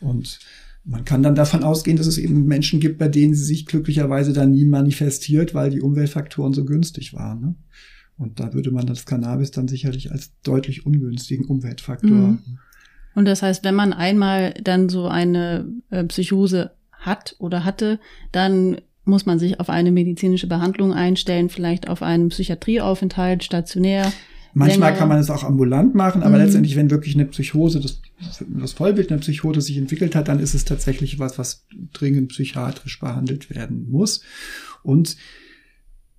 Und 0.00 0.38
man 0.86 1.04
kann 1.04 1.22
dann 1.22 1.34
davon 1.34 1.64
ausgehen, 1.64 1.96
dass 1.96 2.06
es 2.06 2.16
eben 2.16 2.46
Menschen 2.46 2.78
gibt, 2.78 2.98
bei 2.98 3.08
denen 3.08 3.34
sie 3.34 3.44
sich 3.44 3.66
glücklicherweise 3.66 4.32
dann 4.32 4.52
nie 4.52 4.64
manifestiert, 4.64 5.52
weil 5.52 5.70
die 5.70 5.80
Umweltfaktoren 5.80 6.54
so 6.54 6.64
günstig 6.64 7.12
waren. 7.12 7.40
Ne? 7.40 7.54
Und 8.16 8.38
da 8.38 8.54
würde 8.54 8.70
man 8.70 8.86
das 8.86 9.04
Cannabis 9.04 9.50
dann 9.50 9.68
sicherlich 9.68 10.12
als 10.12 10.32
deutlich 10.42 10.86
ungünstigen 10.86 11.46
Umweltfaktor. 11.46 12.10
Mhm. 12.10 12.38
Und 13.14 13.24
das 13.24 13.42
heißt, 13.42 13.64
wenn 13.64 13.74
man 13.74 13.92
einmal 13.92 14.54
dann 14.62 14.88
so 14.88 15.08
eine 15.08 15.66
äh, 15.90 16.04
Psychose 16.04 16.70
hat 16.92 17.34
oder 17.38 17.64
hatte, 17.64 17.98
dann 18.30 18.80
muss 19.04 19.26
man 19.26 19.38
sich 19.38 19.58
auf 19.60 19.70
eine 19.70 19.90
medizinische 19.90 20.46
Behandlung 20.46 20.92
einstellen, 20.92 21.48
vielleicht 21.48 21.88
auf 21.88 22.02
einen 22.02 22.28
Psychiatrieaufenthalt, 22.28 23.44
stationär. 23.44 24.12
Manchmal 24.52 24.90
länger. 24.90 24.98
kann 24.98 25.08
man 25.08 25.18
es 25.18 25.30
auch 25.30 25.44
ambulant 25.44 25.94
machen, 25.94 26.22
aber 26.22 26.36
mhm. 26.36 26.44
letztendlich, 26.44 26.76
wenn 26.76 26.90
wirklich 26.90 27.14
eine 27.14 27.26
Psychose, 27.26 27.80
das, 27.80 28.00
das 28.40 28.72
Vollbild 28.72 29.10
einer 29.10 29.20
Psychose 29.20 29.60
sich 29.60 29.76
entwickelt 29.76 30.14
hat, 30.14 30.28
dann 30.28 30.38
ist 30.38 30.54
es 30.54 30.64
tatsächlich 30.64 31.18
was, 31.18 31.38
was 31.38 31.66
dringend 31.92 32.28
psychiatrisch 32.28 32.98
behandelt 32.98 33.50
werden 33.50 33.90
muss. 33.90 34.22
Und 34.82 35.16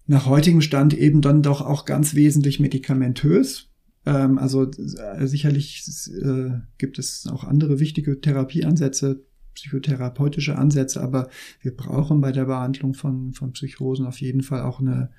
nach 0.06 0.26
heutigem 0.26 0.62
Stand 0.62 0.94
eben 0.94 1.22
dann 1.22 1.42
doch 1.42 1.62
auch 1.62 1.86
ganz 1.86 2.16
wesentlich 2.16 2.60
medikamentös. 2.60 3.70
Ähm, 4.06 4.38
also 4.38 4.64
äh, 4.64 5.28
sicherlich 5.28 5.84
äh, 6.22 6.52
gibt 6.78 7.00
es 7.00 7.28
auch 7.28 7.44
andere 7.44 7.80
wichtige 7.80 8.22
Therapieansätze, 8.22 9.26
psychotherapeutische 9.54 10.56
Ansätze, 10.56 11.02
aber 11.02 11.30
wir 11.62 11.76
brauchen 11.76 12.22
bei 12.22 12.32
der 12.32 12.46
Behandlung 12.46 12.94
von, 12.94 13.34
von 13.34 13.54
Psychosen 13.54 14.06
auf 14.06 14.22
jeden 14.22 14.44
Fall 14.44 14.62
auch 14.62 14.80
eine 14.80 15.10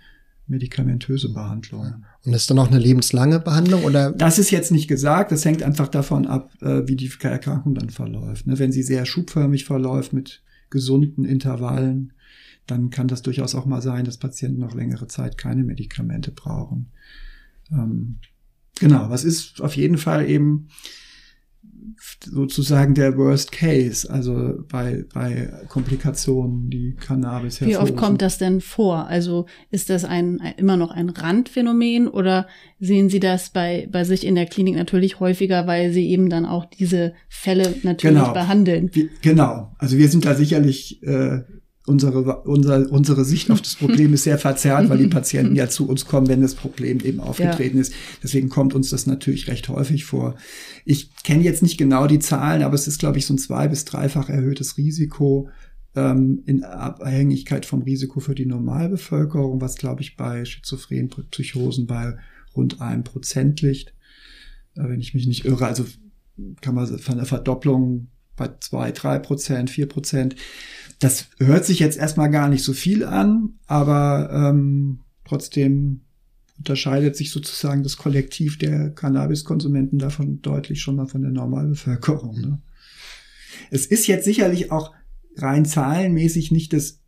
medikamentöse 0.49 1.33
Behandlung. 1.33 2.05
Und 2.25 2.33
ist 2.33 2.51
dann 2.51 2.59
auch 2.59 2.69
eine 2.69 2.79
lebenslange 2.79 3.41
Behandlung 3.41 3.85
oder? 3.85 4.13
Das 4.13 4.39
ist 4.39 4.51
jetzt 4.51 4.73
nicht 4.73 4.89
gesagt. 4.89 5.31
Das 5.33 5.45
hängt 5.45 5.63
einfach 5.63 5.89
davon 5.89 6.27
ab, 6.27 6.51
äh, 6.61 6.87
wie 6.87 6.97
die 6.97 7.11
Erkrankung 7.21 7.75
dann 7.75 7.91
verläuft. 7.91 8.47
Ne? 8.47 8.59
Wenn 8.59 8.73
sie 8.73 8.83
sehr 8.83 9.07
schubförmig 9.07 9.65
verläuft 9.65 10.13
mit 10.13 10.43
gesunden 10.71 11.25
Intervallen, 11.25 12.13
dann 12.67 12.91
kann 12.91 13.09
das 13.09 13.23
durchaus 13.23 13.55
auch 13.55 13.67
mal 13.67 13.83
sein, 13.83 14.05
dass 14.05 14.19
Patienten 14.19 14.61
noch 14.61 14.75
längere 14.75 15.07
Zeit 15.07 15.39
keine 15.39 15.65
Medikamente 15.65 16.31
brauchen. 16.31 16.91
Ähm, 17.71 18.17
genau, 18.79 19.11
was 19.11 19.25
ist 19.25 19.61
auf 19.61 19.77
jeden 19.77 19.99
Fall 19.99 20.29
eben 20.29 20.69
sozusagen 22.25 22.95
der 22.95 23.17
Worst 23.17 23.53
Case, 23.53 24.09
also 24.09 24.55
bei, 24.69 25.05
bei 25.13 25.53
Komplikationen, 25.69 26.71
die 26.71 26.95
Cannabis 26.95 27.61
Wie 27.61 27.77
oft 27.77 27.97
kommt 27.97 28.23
das 28.23 28.39
denn 28.39 28.61
vor? 28.61 29.07
Also 29.07 29.47
ist 29.71 29.91
das 29.91 30.05
ein, 30.05 30.41
immer 30.57 30.77
noch 30.77 30.91
ein 30.91 31.09
Randphänomen 31.09 32.09
oder 32.09 32.47
sehen 32.79 33.09
Sie 33.09 33.21
das 33.21 33.51
bei, 33.51 33.89
bei 33.91 34.05
sich 34.05 34.27
in 34.27 34.35
der 34.35 34.47
Klinik 34.47 34.77
natürlich 34.77 35.21
häufiger, 35.21 35.67
weil 35.67 35.93
Sie 35.93 36.09
eben 36.09 36.29
dann 36.29 36.47
auch 36.47 36.67
diese 36.67 37.15
Fälle 37.29 37.75
natürlich 37.83 38.19
genau. 38.19 38.33
behandeln? 38.33 38.91
Wie, 38.93 39.11
genau. 39.23 39.73
Also 39.79 39.99
wir 39.99 40.09
sind 40.09 40.25
da 40.25 40.35
sicherlich 40.35 41.03
äh, 41.03 41.41
unsere, 41.89 42.43
unser, 42.43 42.91
unsere 42.91 43.25
Sicht 43.25 43.51
auf 43.51 43.61
das 43.61 43.77
Problem 43.77 44.15
ist 44.15 44.25
sehr 44.25 44.39
verzerrt, 44.39 44.89
weil 44.89 44.99
die 44.99 45.09
Patienten 45.09 45.57
ja 45.57 45.69
zu 45.69 45.89
uns 45.89 46.07
kommen, 46.07 46.29
wenn 46.29 46.41
das 46.43 46.55
Problem 46.55 47.01
eben 47.01 47.21
aufgetreten 47.21 47.77
ja. 47.77 47.83
ist. 47.83 47.93
Deswegen 48.23 48.49
kommt 48.49 48.75
uns 48.75 48.91
das 48.91 49.07
natürlich 49.07 49.49
recht 49.49 49.69
häufig 49.69 50.05
vor. 50.05 50.37
Ich 50.85 51.11
kenne 51.25 51.43
jetzt 51.43 51.63
nicht 51.63 51.79
genau 51.79 52.07
die 52.07 52.19
Zahlen, 52.19 52.63
aber 52.63 52.75
es 52.75 52.87
ist, 52.87 52.99
glaube 52.99 53.19
ich, 53.19 53.27
so 53.27 53.35
ein 53.35 53.39
zwei- 53.39 53.69
bis 53.69 53.85
dreifach 53.85 54.29
erhöhtes 54.29 54.77
Risiko 54.77 55.49
ähm, 55.95 56.43
in 56.47 56.65
Abhängigkeit 56.65 57.67
vom 57.67 57.83
Risiko 57.83 58.21
für 58.21 58.35
die 58.35 58.47
Normalbevölkerung, 58.47 59.61
was, 59.61 59.77
glaube 59.77 60.03
ich, 60.03 60.17
bei 60.17 60.45
schizophrenen 60.45 61.11
Psychosen 61.31 61.87
bei 61.87 62.17
rund 62.55 62.81
einem 62.81 63.05
Prozent 63.05 63.61
liegt. 63.63 63.95
Äh, 64.77 64.89
wenn 64.89 65.01
ich 65.01 65.15
mich 65.15 65.27
nicht 65.27 65.45
irre, 65.45 65.67
also 65.67 65.85
kann 66.61 66.75
man 66.75 66.87
von 66.99 67.17
der 67.17 67.27
Verdopplung 67.27 68.09
bei 68.37 68.51
zwei, 68.61 68.93
drei 68.93 69.19
Prozent, 69.19 69.71
vier 69.71 69.87
Prozent. 69.87 70.37
Das 70.99 71.29
hört 71.39 71.65
sich 71.65 71.79
jetzt 71.79 71.99
erstmal 71.99 72.31
gar 72.31 72.49
nicht 72.49 72.65
so 72.65 72.73
viel 72.73 73.05
an, 73.05 73.59
aber 73.67 74.31
ähm, 74.33 75.01
trotzdem 75.25 76.01
unterscheidet 76.59 77.17
sich 77.17 77.31
sozusagen 77.31 77.85
das 77.85 77.97
Kollektiv 77.97 78.59
der 78.59 78.91
Cannabiskonsumenten 78.91 79.99
davon 79.99 80.43
deutlich 80.43 80.81
schon 80.81 80.97
mal 80.97 81.07
von 81.07 81.23
der 81.23 81.31
Normalbevölkerung. 81.31 82.41
Ne? 82.41 82.63
Es 83.71 83.87
ist 83.87 84.09
jetzt 84.09 84.25
sicherlich 84.25 84.73
auch 84.73 84.93
rein 85.37 85.65
zahlenmäßig 85.65 86.51
nicht 86.51 86.73
das 86.73 87.01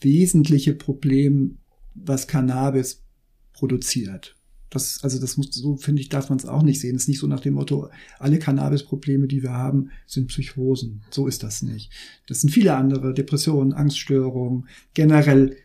wesentliche 0.00 0.74
Problem, 0.74 1.58
was 1.94 2.28
Cannabis 2.28 3.02
produziert. 3.52 4.33
Das, 4.74 5.02
also 5.02 5.20
das 5.20 5.36
muss, 5.36 5.54
so 5.54 5.76
finde 5.76 6.02
ich, 6.02 6.08
darf 6.08 6.28
man 6.28 6.38
es 6.38 6.46
auch 6.46 6.62
nicht 6.62 6.80
sehen. 6.80 6.96
Es 6.96 7.02
ist 7.02 7.08
nicht 7.08 7.20
so 7.20 7.26
nach 7.26 7.40
dem 7.40 7.54
Motto, 7.54 7.88
alle 8.18 8.38
Cannabis-Probleme, 8.38 9.26
die 9.26 9.42
wir 9.42 9.52
haben, 9.52 9.90
sind 10.06 10.26
Psychosen. 10.26 11.02
So 11.10 11.26
ist 11.26 11.42
das 11.42 11.62
nicht. 11.62 11.90
Das 12.26 12.40
sind 12.40 12.50
viele 12.50 12.74
andere, 12.76 13.14
Depressionen, 13.14 13.72
Angststörungen, 13.72 14.68
generell 14.92 15.56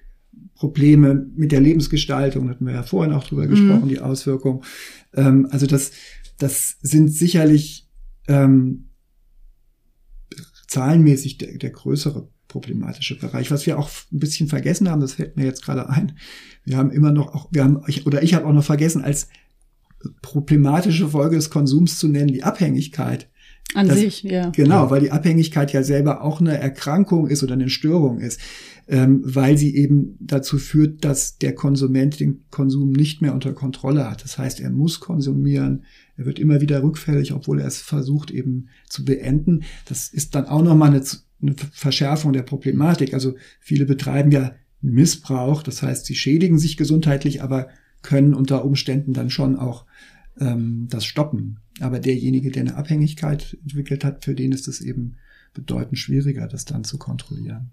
Probleme 0.55 1.27
mit 1.35 1.51
der 1.51 1.61
Lebensgestaltung, 1.61 2.49
hatten 2.49 2.65
wir 2.65 2.73
ja 2.73 2.83
vorhin 2.83 3.13
auch 3.13 3.25
drüber 3.25 3.45
mhm. 3.45 3.49
gesprochen, 3.49 3.89
die 3.89 3.99
Auswirkungen. 3.99 4.61
Ähm, 5.13 5.47
also 5.51 5.65
das, 5.65 5.91
das 6.37 6.77
sind 6.81 7.09
sicherlich 7.09 7.87
ähm, 8.27 8.89
zahlenmäßig 10.67 11.37
der, 11.37 11.57
der 11.57 11.71
größere 11.71 12.29
problematische 12.49 13.17
Bereich. 13.17 13.49
Was 13.51 13.65
wir 13.65 13.79
auch 13.79 13.89
ein 14.11 14.19
bisschen 14.19 14.49
vergessen 14.49 14.89
haben, 14.89 14.99
das 14.99 15.13
fällt 15.13 15.37
mir 15.37 15.45
jetzt 15.45 15.63
gerade 15.63 15.87
ein. 15.87 16.17
Wir 16.65 16.75
haben 16.75 16.91
immer 16.91 17.13
noch 17.13 17.33
auch, 17.33 17.47
wir 17.51 17.63
haben, 17.63 17.77
oder 18.05 18.21
ich 18.21 18.33
habe 18.33 18.45
auch 18.45 18.53
noch 18.53 18.65
vergessen, 18.65 19.01
als 19.01 19.29
problematische 20.21 21.09
Folge 21.09 21.37
des 21.37 21.49
Konsums 21.49 21.97
zu 21.97 22.09
nennen, 22.09 22.27
die 22.27 22.43
Abhängigkeit. 22.43 23.29
An 23.75 23.87
das, 23.87 23.99
sich, 23.99 24.23
ja. 24.23 24.49
Genau, 24.49 24.89
weil 24.89 25.01
die 25.01 25.11
Abhängigkeit 25.11 25.71
ja 25.73 25.83
selber 25.83 26.23
auch 26.23 26.41
eine 26.41 26.57
Erkrankung 26.57 27.27
ist 27.27 27.43
oder 27.43 27.53
eine 27.53 27.69
Störung 27.69 28.19
ist, 28.19 28.39
ähm, 28.87 29.21
weil 29.23 29.59
sie 29.59 29.75
eben 29.75 30.17
dazu 30.19 30.57
führt, 30.57 31.05
dass 31.05 31.37
der 31.37 31.53
Konsument 31.53 32.19
den 32.19 32.45
Konsum 32.49 32.91
nicht 32.91 33.21
mehr 33.21 33.35
unter 33.35 33.53
Kontrolle 33.53 34.09
hat. 34.09 34.23
Das 34.23 34.39
heißt, 34.39 34.59
er 34.59 34.71
muss 34.71 34.99
konsumieren, 34.99 35.83
er 36.17 36.25
wird 36.25 36.39
immer 36.39 36.61
wieder 36.61 36.81
rückfällig, 36.81 37.31
obwohl 37.31 37.61
er 37.61 37.67
es 37.67 37.79
versucht 37.79 38.31
eben 38.31 38.69
zu 38.87 39.05
beenden. 39.05 39.63
Das 39.85 40.07
ist 40.07 40.33
dann 40.33 40.47
auch 40.47 40.63
nochmal 40.63 40.89
eine, 40.89 41.03
eine 41.41 41.55
Verschärfung 41.71 42.33
der 42.33 42.43
Problematik. 42.43 43.13
Also 43.13 43.35
viele 43.59 43.85
betreiben 43.85 44.31
ja 44.31 44.53
Missbrauch, 44.81 45.63
das 45.63 45.81
heißt, 45.81 46.05
sie 46.05 46.15
schädigen 46.15 46.57
sich 46.57 46.77
gesundheitlich, 46.77 47.41
aber 47.41 47.69
können 48.01 48.33
unter 48.33 48.63
Umständen 48.63 49.13
dann 49.13 49.29
schon 49.29 49.57
auch 49.57 49.85
ähm, 50.39 50.87
das 50.89 51.05
stoppen. 51.05 51.59
Aber 51.81 51.99
derjenige, 51.99 52.51
der 52.51 52.61
eine 52.61 52.75
Abhängigkeit 52.75 53.57
entwickelt 53.61 54.03
hat, 54.03 54.23
für 54.23 54.35
den 54.35 54.51
ist 54.51 54.67
es 54.67 54.81
eben 54.81 55.17
bedeutend 55.53 55.97
schwieriger, 55.97 56.47
das 56.47 56.65
dann 56.65 56.83
zu 56.83 56.97
kontrollieren. 56.97 57.71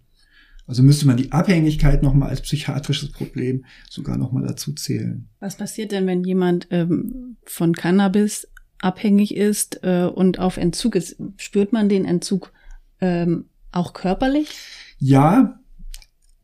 Also 0.67 0.83
müsste 0.83 1.07
man 1.07 1.17
die 1.17 1.31
Abhängigkeit 1.31 2.03
nochmal 2.03 2.31
als 2.31 2.41
psychiatrisches 2.41 3.13
Problem 3.13 3.65
sogar 3.89 4.17
nochmal 4.17 4.45
dazu 4.45 4.73
zählen. 4.73 5.29
Was 5.39 5.57
passiert 5.57 5.93
denn, 5.93 6.07
wenn 6.07 6.25
jemand 6.25 6.67
ähm, 6.71 7.37
von 7.45 7.73
Cannabis 7.73 8.49
abhängig 8.81 9.37
ist 9.37 9.81
äh, 9.85 10.11
und 10.13 10.41
auf 10.41 10.57
Entzug 10.57 10.97
ist? 10.97 11.17
Spürt 11.37 11.73
man 11.73 11.89
den 11.89 12.05
Entzug 12.05 12.53
ähm, 13.01 13.45
auch 13.73 13.93
körperlich? 13.93 14.49
Ja, 14.99 15.61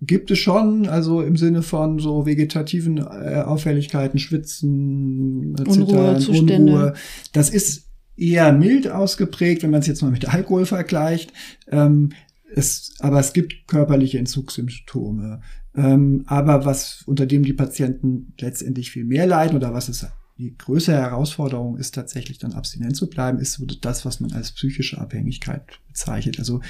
gibt 0.00 0.30
es 0.30 0.38
schon, 0.38 0.86
also 0.86 1.22
im 1.22 1.36
Sinne 1.36 1.62
von 1.62 1.98
so 1.98 2.26
vegetativen 2.26 2.98
äh, 2.98 3.42
Auffälligkeiten, 3.44 4.18
Schwitzen, 4.18 5.54
Zittern, 5.56 5.82
Unruhe, 5.82 6.16
Unruhe. 6.28 6.94
Das 7.32 7.50
ist 7.50 7.88
eher 8.16 8.52
mild 8.52 8.88
ausgeprägt, 8.88 9.62
wenn 9.62 9.70
man 9.70 9.80
es 9.80 9.86
jetzt 9.86 10.02
mal 10.02 10.10
mit 10.10 10.32
Alkohol 10.32 10.66
vergleicht. 10.66 11.32
Ähm, 11.68 12.10
es, 12.54 12.94
aber 13.00 13.20
es 13.20 13.32
gibt 13.32 13.66
körperliche 13.66 14.18
Entzugssymptome. 14.18 15.40
Ähm, 15.74 16.24
aber 16.26 16.64
was 16.64 17.02
unter 17.06 17.24
dem 17.24 17.44
die 17.44 17.54
Patienten 17.54 18.34
letztendlich 18.38 18.90
viel 18.90 19.04
mehr 19.04 19.26
leiden 19.26 19.56
oder 19.56 19.72
was 19.72 19.88
es 19.88 20.06
die 20.38 20.56
größere 20.56 20.96
Herausforderung 20.96 21.76
ist 21.76 21.94
tatsächlich 21.94 22.38
dann 22.38 22.52
abstinent 22.52 22.96
zu 22.96 23.08
bleiben, 23.08 23.38
ist 23.38 23.52
so 23.52 23.66
das, 23.66 24.04
was 24.04 24.20
man 24.20 24.32
als 24.32 24.52
psychische 24.52 24.98
Abhängigkeit 24.98 25.62
bezeichnet. 25.86 26.38
Also, 26.38 26.60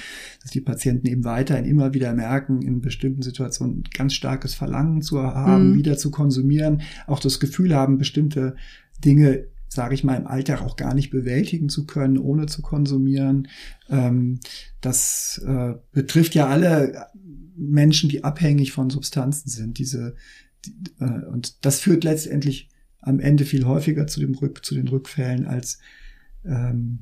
dass 0.42 0.50
die 0.50 0.60
Patienten 0.60 1.06
eben 1.06 1.24
weiterhin 1.24 1.64
immer 1.64 1.94
wieder 1.94 2.12
merken, 2.12 2.62
in 2.62 2.80
bestimmten 2.80 3.22
Situationen 3.22 3.84
ganz 3.94 4.14
starkes 4.14 4.54
Verlangen 4.54 5.00
zu 5.00 5.22
haben, 5.22 5.70
mhm. 5.70 5.74
wieder 5.76 5.96
zu 5.96 6.10
konsumieren, 6.10 6.82
auch 7.06 7.20
das 7.20 7.40
Gefühl 7.40 7.74
haben, 7.74 7.98
bestimmte 7.98 8.56
Dinge 9.04 9.46
sage 9.68 9.94
ich 9.94 10.04
mal, 10.04 10.16
im 10.16 10.26
Alltag 10.26 10.60
auch 10.60 10.76
gar 10.76 10.92
nicht 10.92 11.08
bewältigen 11.10 11.70
zu 11.70 11.86
können, 11.86 12.18
ohne 12.18 12.44
zu 12.44 12.60
konsumieren. 12.60 13.48
Ähm, 13.88 14.38
das 14.82 15.40
äh, 15.46 15.76
betrifft 15.92 16.34
ja 16.34 16.46
alle 16.46 17.06
Menschen, 17.56 18.10
die 18.10 18.22
abhängig 18.22 18.72
von 18.72 18.90
Substanzen 18.90 19.48
sind. 19.48 19.78
Diese 19.78 20.14
die, 20.64 20.74
äh, 21.00 21.24
und 21.26 21.64
das 21.64 21.80
führt 21.80 22.04
letztendlich 22.04 22.68
am 23.02 23.20
Ende 23.20 23.44
viel 23.44 23.66
häufiger 23.66 24.06
zu, 24.06 24.20
dem 24.20 24.34
Rück, 24.34 24.64
zu 24.64 24.74
den 24.74 24.88
Rückfällen 24.88 25.46
als 25.46 25.78
ähm, 26.44 27.00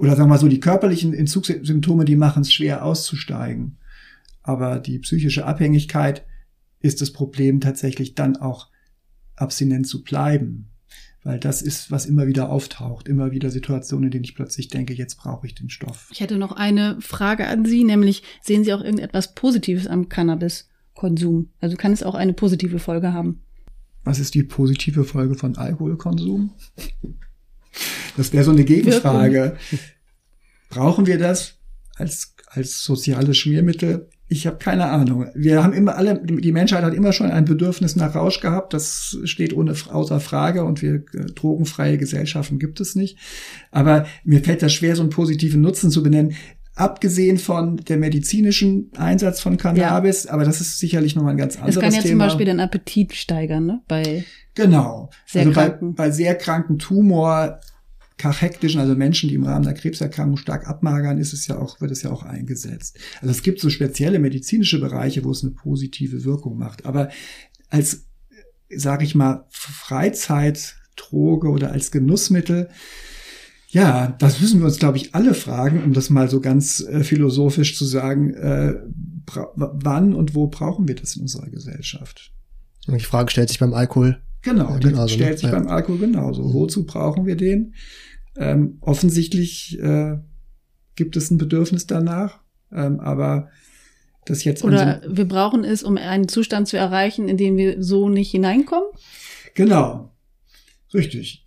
oder 0.00 0.16
sagen 0.16 0.30
wir 0.30 0.34
mal 0.34 0.38
so, 0.38 0.48
die 0.48 0.60
körperlichen 0.60 1.12
Entzugssymptome, 1.12 2.06
die 2.06 2.16
machen 2.16 2.40
es 2.40 2.52
schwer 2.52 2.86
auszusteigen. 2.86 3.76
Aber 4.42 4.78
die 4.78 4.98
psychische 4.98 5.44
Abhängigkeit 5.44 6.24
ist 6.80 7.02
das 7.02 7.12
Problem 7.12 7.60
tatsächlich 7.60 8.14
dann 8.14 8.38
auch 8.38 8.68
abstinent 9.36 9.86
zu 9.86 10.02
bleiben. 10.02 10.70
Weil 11.22 11.38
das 11.38 11.60
ist, 11.60 11.90
was 11.90 12.06
immer 12.06 12.26
wieder 12.26 12.48
auftaucht, 12.48 13.08
immer 13.08 13.30
wieder 13.30 13.50
Situationen, 13.50 14.06
in 14.06 14.10
denen 14.10 14.24
ich 14.24 14.34
plötzlich 14.34 14.68
denke, 14.68 14.94
jetzt 14.94 15.16
brauche 15.16 15.46
ich 15.46 15.54
den 15.54 15.68
Stoff. 15.68 16.08
Ich 16.12 16.20
hätte 16.20 16.38
noch 16.38 16.52
eine 16.52 16.98
Frage 17.02 17.46
an 17.46 17.66
Sie, 17.66 17.84
nämlich 17.84 18.22
sehen 18.40 18.64
Sie 18.64 18.72
auch 18.72 18.80
irgendetwas 18.80 19.34
Positives 19.34 19.86
am 19.86 20.08
Cannabiskonsum? 20.08 21.50
Also 21.60 21.76
kann 21.76 21.92
es 21.92 22.02
auch 22.02 22.14
eine 22.14 22.32
positive 22.32 22.78
Folge 22.78 23.12
haben? 23.12 23.42
Was 24.04 24.18
ist 24.18 24.34
die 24.34 24.42
positive 24.42 25.04
Folge 25.04 25.34
von 25.34 25.56
Alkoholkonsum? 25.56 26.50
Das 28.16 28.32
wäre 28.32 28.44
so 28.44 28.50
eine 28.50 28.64
Gegenfrage. 28.64 29.56
Brauchen 30.68 31.06
wir 31.06 31.18
das 31.18 31.58
als, 31.96 32.34
als 32.46 32.82
soziales 32.82 33.36
Schmiermittel? 33.36 34.08
Ich 34.32 34.46
habe 34.46 34.58
keine 34.58 34.86
Ahnung. 34.86 35.26
Wir 35.34 35.62
haben 35.64 35.72
immer 35.72 35.96
alle, 35.96 36.22
die 36.24 36.52
Menschheit 36.52 36.84
hat 36.84 36.94
immer 36.94 37.12
schon 37.12 37.32
ein 37.32 37.44
Bedürfnis 37.44 37.96
nach 37.96 38.14
Rausch 38.14 38.40
gehabt. 38.40 38.72
Das 38.72 39.18
steht 39.24 39.52
ohne 39.52 39.72
außer 39.72 40.20
Frage 40.20 40.62
und 40.62 40.82
wir 40.82 41.02
äh, 41.14 41.26
drogenfreie 41.34 41.98
Gesellschaften 41.98 42.60
gibt 42.60 42.80
es 42.80 42.94
nicht. 42.94 43.18
Aber 43.72 44.06
mir 44.22 44.42
fällt 44.44 44.62
das 44.62 44.72
schwer, 44.72 44.94
so 44.94 45.02
einen 45.02 45.10
positiven 45.10 45.60
Nutzen 45.60 45.90
zu 45.90 46.04
benennen 46.04 46.36
abgesehen 46.80 47.36
von 47.36 47.76
der 47.76 47.98
medizinischen 47.98 48.90
Einsatz 48.96 49.40
von 49.40 49.58
Cannabis, 49.58 50.24
ja. 50.24 50.30
aber 50.32 50.44
das 50.44 50.62
ist 50.62 50.78
sicherlich 50.78 51.14
nochmal 51.14 51.34
ein 51.34 51.36
ganz 51.36 51.56
anderes 51.56 51.74
Thema. 51.74 51.86
Es 51.86 51.92
kann 51.92 52.02
ja 52.02 52.08
Thema. 52.08 52.24
zum 52.24 52.28
Beispiel 52.28 52.46
den 52.46 52.60
Appetit 52.60 53.14
steigern, 53.14 53.66
ne? 53.66 53.82
Bei 53.86 54.24
genau. 54.54 55.10
Sehr 55.26 55.42
also 55.42 55.52
kranken. 55.52 55.94
Bei, 55.94 56.04
bei 56.04 56.10
sehr 56.10 56.34
kranken 56.36 56.78
Tumor, 56.78 57.60
kachektischen, 58.16 58.80
also 58.80 58.94
Menschen, 58.94 59.28
die 59.28 59.34
im 59.34 59.44
Rahmen 59.44 59.66
der 59.66 59.74
Krebserkrankung 59.74 60.38
stark 60.38 60.66
abmagern, 60.66 61.18
ist 61.18 61.34
es 61.34 61.46
ja 61.46 61.58
auch, 61.58 61.82
wird 61.82 61.90
es 61.90 62.02
ja 62.02 62.10
auch 62.10 62.22
eingesetzt. 62.22 62.98
Also 63.20 63.30
es 63.30 63.42
gibt 63.42 63.60
so 63.60 63.68
spezielle 63.68 64.18
medizinische 64.18 64.80
Bereiche, 64.80 65.22
wo 65.24 65.32
es 65.32 65.42
eine 65.42 65.52
positive 65.52 66.24
Wirkung 66.24 66.56
macht. 66.56 66.86
Aber 66.86 67.10
als, 67.68 68.06
sage 68.74 69.04
ich 69.04 69.14
mal, 69.14 69.44
Freizeitdroge 69.50 71.48
oder 71.48 71.72
als 71.72 71.90
Genussmittel 71.90 72.70
ja, 73.72 74.16
das 74.18 74.40
müssen 74.40 74.58
wir 74.58 74.66
uns, 74.66 74.78
glaube 74.78 74.96
ich, 74.96 75.14
alle 75.14 75.32
fragen, 75.32 75.84
um 75.84 75.92
das 75.92 76.10
mal 76.10 76.28
so 76.28 76.40
ganz 76.40 76.80
äh, 76.80 77.04
philosophisch 77.04 77.76
zu 77.76 77.84
sagen, 77.84 78.34
äh, 78.34 78.74
wann 79.54 80.12
und 80.12 80.34
wo 80.34 80.48
brauchen 80.48 80.88
wir 80.88 80.96
das 80.96 81.14
in 81.14 81.22
unserer 81.22 81.48
Gesellschaft? 81.48 82.32
Und 82.88 82.94
die 82.94 83.04
Frage 83.04 83.30
stellt 83.30 83.48
sich 83.48 83.60
beim 83.60 83.72
Alkohol. 83.72 84.20
Genau, 84.42 84.76
die 84.78 84.88
genauso, 84.88 85.14
stellt 85.14 85.30
ne? 85.30 85.36
sich 85.36 85.50
ja. 85.50 85.52
beim 85.52 85.68
Alkohol 85.68 85.98
genauso. 85.98 86.42
Mhm. 86.42 86.52
Wozu 86.52 86.84
brauchen 86.84 87.26
wir 87.26 87.36
den? 87.36 87.74
Ähm, 88.36 88.78
offensichtlich 88.80 89.78
äh, 89.80 90.16
gibt 90.96 91.16
es 91.16 91.30
ein 91.30 91.38
Bedürfnis 91.38 91.86
danach, 91.86 92.40
ähm, 92.72 92.98
aber 92.98 93.50
das 94.24 94.42
jetzt. 94.42 94.64
Oder 94.64 95.00
so 95.04 95.16
wir 95.16 95.28
brauchen 95.28 95.62
es, 95.62 95.84
um 95.84 95.96
einen 95.96 96.26
Zustand 96.26 96.66
zu 96.66 96.76
erreichen, 96.76 97.28
in 97.28 97.36
den 97.36 97.56
wir 97.56 97.80
so 97.82 98.08
nicht 98.08 98.32
hineinkommen? 98.32 98.88
Genau. 99.54 100.12
Richtig. 100.92 101.44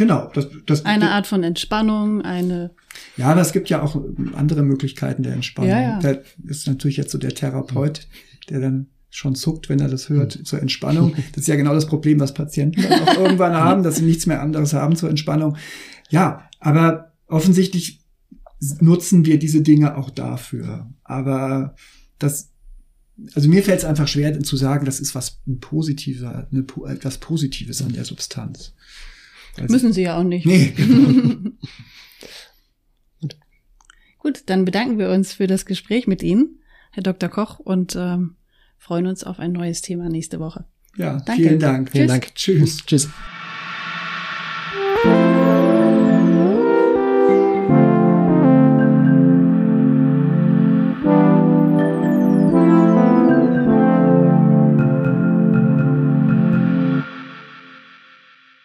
Genau. 0.00 0.30
Das, 0.32 0.48
das, 0.64 0.86
eine 0.86 1.10
Art 1.10 1.26
von 1.26 1.42
Entspannung, 1.42 2.22
eine. 2.22 2.70
Ja, 3.18 3.26
aber 3.26 3.42
es 3.42 3.52
gibt 3.52 3.68
ja 3.68 3.82
auch 3.82 4.02
andere 4.34 4.62
Möglichkeiten 4.62 5.22
der 5.22 5.34
Entspannung. 5.34 5.70
Ja, 5.70 5.80
ja. 5.80 5.98
Da 6.00 6.14
ist 6.48 6.66
natürlich 6.66 6.96
jetzt 6.96 7.10
so 7.10 7.18
der 7.18 7.34
Therapeut, 7.34 8.08
der 8.48 8.60
dann 8.60 8.86
schon 9.10 9.34
zuckt, 9.34 9.68
wenn 9.68 9.78
er 9.78 9.88
das 9.88 10.08
hört, 10.08 10.32
zur 10.32 10.62
Entspannung. 10.62 11.14
Das 11.32 11.42
ist 11.42 11.48
ja 11.48 11.56
genau 11.56 11.74
das 11.74 11.84
Problem, 11.84 12.18
was 12.18 12.32
Patienten 12.32 12.80
dann 12.80 13.08
auch 13.08 13.18
irgendwann 13.18 13.52
haben, 13.56 13.82
dass 13.82 13.96
sie 13.96 14.04
nichts 14.06 14.24
mehr 14.24 14.40
anderes 14.40 14.72
haben 14.72 14.96
zur 14.96 15.10
Entspannung. 15.10 15.58
Ja, 16.08 16.48
aber 16.60 17.12
offensichtlich 17.26 18.00
nutzen 18.80 19.26
wir 19.26 19.38
diese 19.38 19.60
Dinge 19.60 19.98
auch 19.98 20.08
dafür. 20.08 20.88
Aber 21.04 21.74
das, 22.18 22.52
also 23.34 23.50
mir 23.50 23.62
fällt 23.62 23.80
es 23.80 23.84
einfach 23.84 24.08
schwer 24.08 24.40
zu 24.40 24.56
sagen, 24.56 24.86
das 24.86 24.98
ist 24.98 25.14
was 25.14 25.42
ein 25.46 25.60
positiver, 25.60 26.48
eine, 26.50 26.64
etwas 26.90 27.18
Positives 27.18 27.82
an 27.82 27.92
der 27.92 28.06
Substanz. 28.06 28.72
Also, 29.58 29.72
Müssen 29.72 29.92
Sie 29.92 30.02
ja 30.02 30.18
auch 30.18 30.24
nicht. 30.24 30.46
Nee. 30.46 30.72
Genau. 30.76 31.50
Gut. 33.20 33.36
Gut, 34.18 34.42
dann 34.46 34.64
bedanken 34.64 34.98
wir 34.98 35.10
uns 35.10 35.32
für 35.34 35.46
das 35.46 35.66
Gespräch 35.66 36.06
mit 36.06 36.22
Ihnen, 36.22 36.60
Herr 36.92 37.02
Dr. 37.02 37.28
Koch, 37.28 37.58
und 37.58 37.96
ähm, 37.96 38.36
freuen 38.78 39.06
uns 39.06 39.24
auf 39.24 39.38
ein 39.38 39.52
neues 39.52 39.82
Thema 39.82 40.08
nächste 40.08 40.40
Woche. 40.40 40.64
Ja, 40.96 41.20
Danke. 41.20 41.42
vielen 41.42 41.58
Dank. 41.58 41.90
Vielen 41.90 42.08
Dank. 42.08 42.34
Tschüss. 42.34 42.84
Tschüss. 42.84 43.08